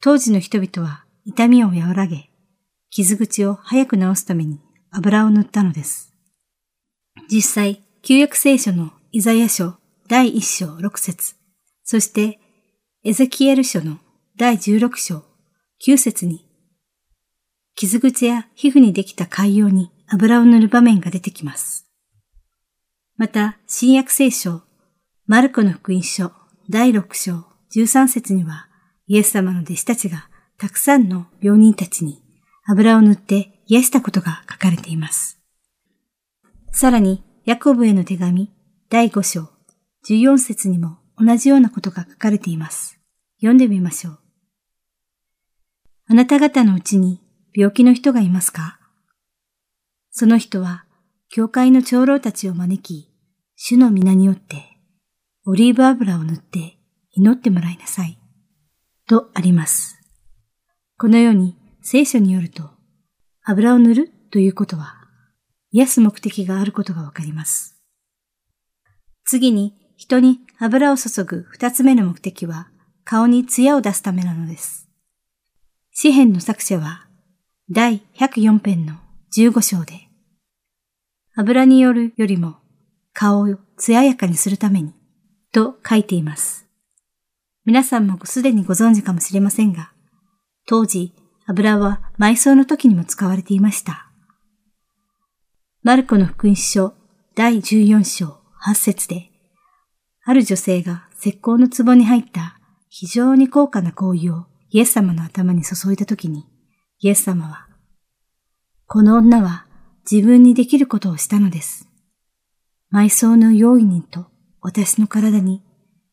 [0.00, 2.30] 当時の人々は痛みを和らげ、
[2.88, 4.58] 傷口を早く治すために
[4.90, 6.13] 油を塗ったのです。
[7.30, 9.76] 実際、旧約聖書のイザヤ書
[10.08, 11.36] 第一章六節
[11.82, 12.38] そして
[13.02, 13.98] エゼキエル書の
[14.36, 15.22] 第十六章
[15.78, 16.46] 九節に
[17.76, 21.86] 傷口や皮膚にできた海洋に油を塗る場面が出てきます。
[23.16, 24.62] また、新約聖書、
[25.26, 26.32] マルコの福音書
[26.68, 27.44] 第6章
[27.74, 28.68] 13節には、
[29.06, 32.22] イエス様の弟子たちがたくさんの病人たちに
[32.68, 35.43] 油を塗って癒したことが書かれています。
[36.76, 38.50] さらに、ヤコブへの手紙
[38.90, 39.48] 第5章
[40.08, 42.98] 14節にも同じようなことが書かれています。
[43.36, 44.18] 読んでみましょう。
[46.08, 47.22] あなた方のうちに
[47.54, 48.80] 病気の人がいますか？
[50.10, 50.84] その人は、
[51.28, 53.08] 教会の長老たちを招き、
[53.54, 54.64] 主の皆によって、
[55.46, 56.76] オリーブ油を塗って
[57.12, 58.18] 祈ってもらいなさい。
[59.06, 59.96] とあります。
[60.98, 62.68] このように聖書によると、
[63.44, 65.03] 油を塗るということは、
[65.76, 67.74] 癒す目的があることがわかります。
[69.24, 72.68] 次に、人に油を注ぐ二つ目の目的は、
[73.02, 74.88] 顔に艶を出すためなのです。
[75.90, 77.08] 詩篇の作者は、
[77.68, 78.94] 第104編の
[79.36, 79.94] 15章で、
[81.34, 82.54] 油によるよりも
[83.12, 84.94] 顔を艶やかにするために、
[85.50, 86.68] と書いています。
[87.64, 89.92] 皆さんもすでにご存知かもしれませんが、
[90.68, 91.14] 当時、
[91.46, 94.03] 油は埋葬の時にも使われていました。
[95.84, 96.94] マルコの福音書
[97.34, 99.28] 第14章8節で、
[100.24, 102.58] ある女性が石膏の壺に入った
[102.88, 106.46] 非常に高価な香油をイエス様の頭に注いだ時に、
[107.00, 107.68] イエス様は、
[108.86, 109.66] この女は
[110.10, 111.86] 自分にできることをしたのです。
[112.90, 114.28] 埋葬の用意人と
[114.62, 115.62] 私の体に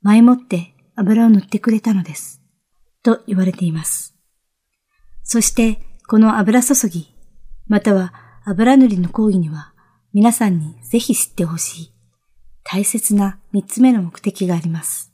[0.01, 2.41] 前もって油を塗ってくれたのです。
[3.03, 4.17] と言われています。
[5.23, 7.15] そしてこの油注ぎ、
[7.67, 9.73] または油塗りの講義には
[10.13, 11.93] 皆さんにぜひ知ってほしい
[12.63, 15.11] 大切な三つ目の目的があります。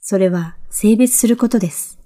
[0.00, 1.98] それは性別することです。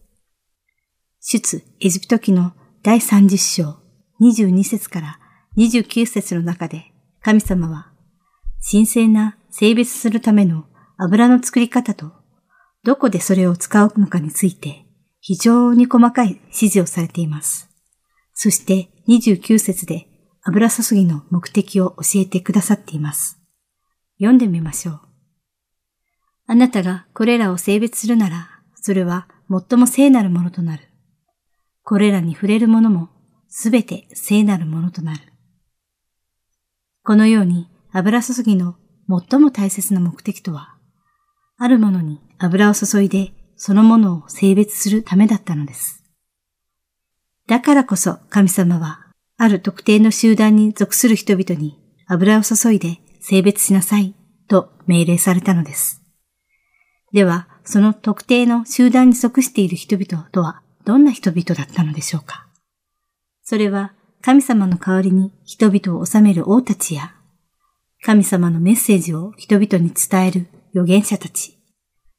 [1.20, 2.52] 出エジプト記の
[2.82, 3.78] 第30章
[4.20, 5.18] 22節から
[5.56, 7.92] 29節の中で神様は
[8.70, 10.64] 神聖な性別するための
[10.96, 12.12] 油の作り方と
[12.82, 14.86] どこでそれを使うのかについて
[15.20, 17.70] 非常に細かい指示をされています。
[18.34, 20.08] そして29節で
[20.46, 23.40] 油注ぎの目的を教えてくださっています。
[24.18, 25.00] 読んでみましょう。
[26.46, 30.82] あなたがこれらを性別するなら、それは最も聖なるものとなる。
[31.82, 33.08] これらに触れるものも
[33.48, 35.20] すべて聖なるものとなる。
[37.02, 38.76] このように油注ぎの
[39.08, 40.74] 最も大切な目的とは、
[41.56, 46.04] あるものに油を注いでそのものを性別するためだったのです。
[47.46, 49.03] だからこそ神様は、
[49.36, 54.14] ある特定の集団に属する人々に油を注いで性別しなさい
[54.48, 56.02] と命令されたのです。
[57.12, 62.46] では、その特定の集団に属している人々とはどんな人々だったのでしょうか？
[63.42, 67.14] それは神様の代わりに人々を治める王たちや、
[68.02, 71.58] 神様のメッセージを人々に伝える預言者たち、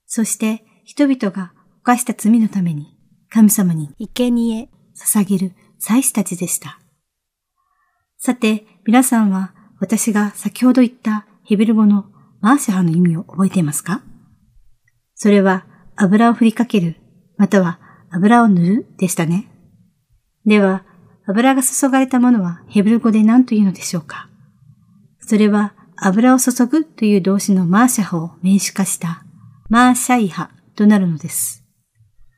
[0.08, 1.54] そして人々が
[1.84, 2.98] 犯した罪のために
[3.30, 6.80] 神様に生贄捧げる祭司たちでした。
[8.26, 12.06] さて、皆さんは私が先ほど言ったヘベル語の
[12.42, 14.02] マーシャハの意味を覚えていますか？
[15.14, 16.96] それは油を振りかける、
[17.38, 19.48] または油を塗るでしたね。
[20.44, 20.86] では、
[21.28, 24.28] 油が注がれたものはヘブル語で何というのでしょうか？
[25.20, 29.24] それは油を注ぐという動詞のマーシャハを名詞化した
[29.70, 31.64] マーシャイハとなるのです。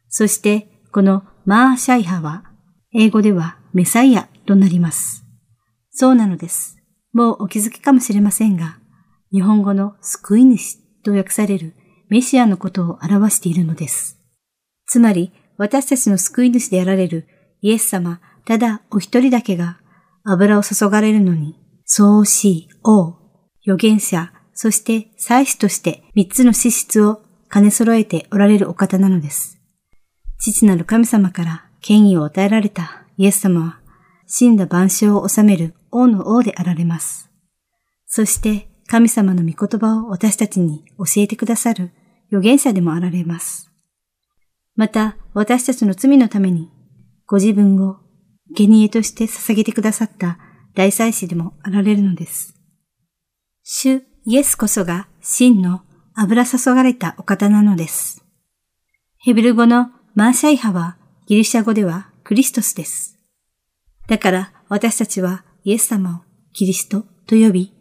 [0.09, 2.43] そしてこのマーシャイハは
[2.93, 5.23] 英語ではメサイアとなります。
[5.99, 6.77] そうなのです。
[7.11, 8.77] もうお気づきかもしれませんが、
[9.33, 11.73] 日本語の救い主と訳される
[12.07, 14.19] メシアのことを表しているのです。
[14.85, 17.27] つまり私たちの救い主であられる
[17.61, 19.79] イエス様、ただお一人だけが
[20.23, 23.15] 油を注がれるのに、創始王、
[23.65, 29.57] 預言者、そして祭司として三つの資質を兼ね揃えておられるお方なのです。
[30.37, 33.79] 父なる神様から権威を与えられたイエス様は、
[34.27, 37.31] 死んだ万象を治める王の王であられます。
[38.05, 41.91] そして神様の御言葉を私たちに教えてくださる
[42.27, 43.71] 預言者でもあられます。
[44.75, 46.69] また私たちの罪のために
[47.25, 47.97] ご自分を
[48.53, 50.37] 下贄として捧げてくださった
[50.75, 52.53] 大祭司でもあられるのです。
[53.63, 55.81] 主イエスこそが真の
[56.15, 58.23] 油注がれたお方なのです。
[59.17, 63.16] ヘブル語のマーシャイ派はギリシャ語ではクリストスです。
[64.07, 66.21] だから私たちはイエス様を
[66.53, 67.73] キリストと呼び、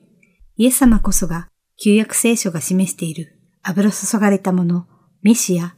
[0.56, 1.48] イエス様こそが
[1.82, 4.86] 旧約聖書が示している油注がれたもの、
[5.22, 5.74] メシア、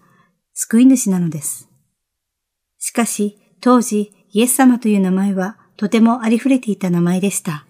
[0.55, 1.69] 救い主なのです。
[2.79, 7.67] しかし、当時、イエス様という名前はとてもありふれていた名前でした。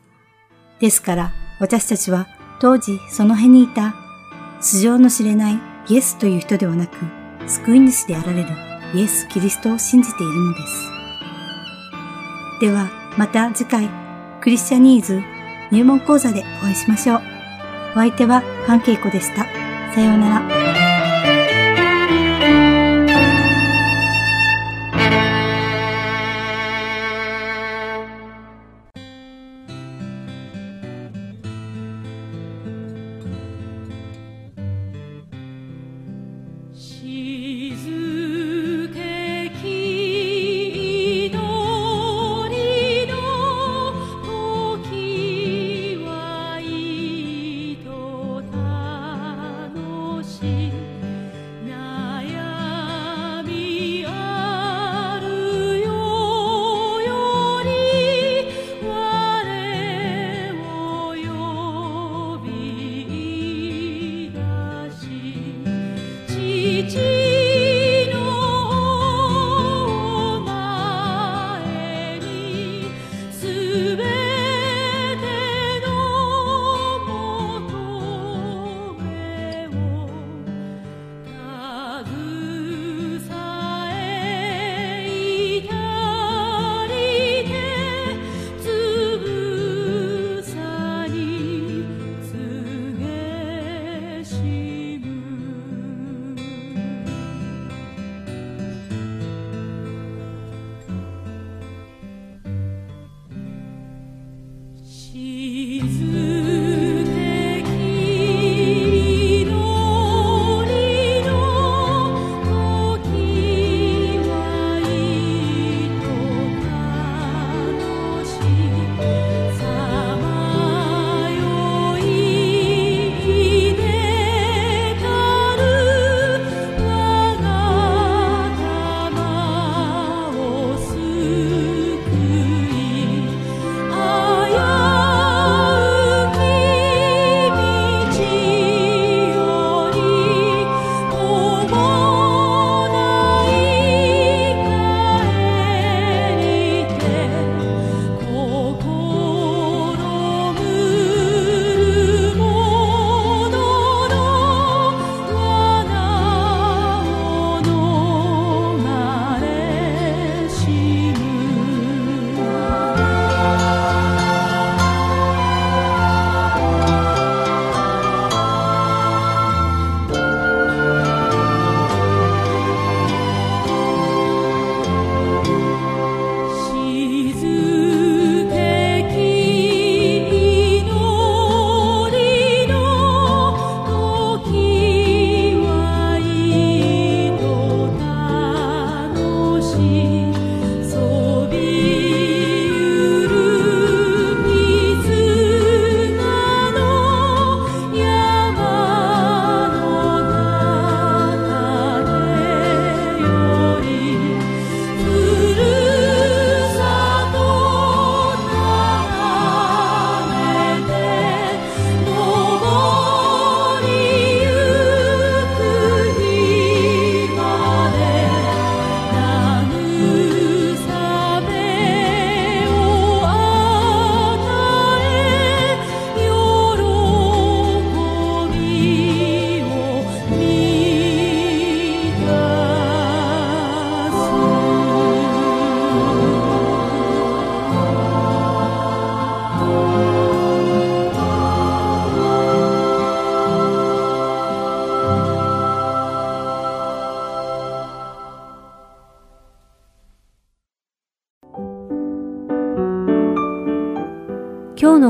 [0.81, 2.29] ですから、私たちは
[2.61, 3.95] 当時その辺にいた
[4.61, 5.59] 素性の知れない
[5.89, 6.97] イエスという人ではなく、
[7.49, 8.49] 救い主であられる
[8.95, 10.98] イエス・キリストを信じているのです。
[12.61, 13.89] では、また次回、
[14.41, 15.23] クリスチャニーズ
[15.71, 17.23] 入門講座でお会いしましょう。
[17.93, 19.45] お相手はパンケイコでした。
[19.95, 20.88] さようなら。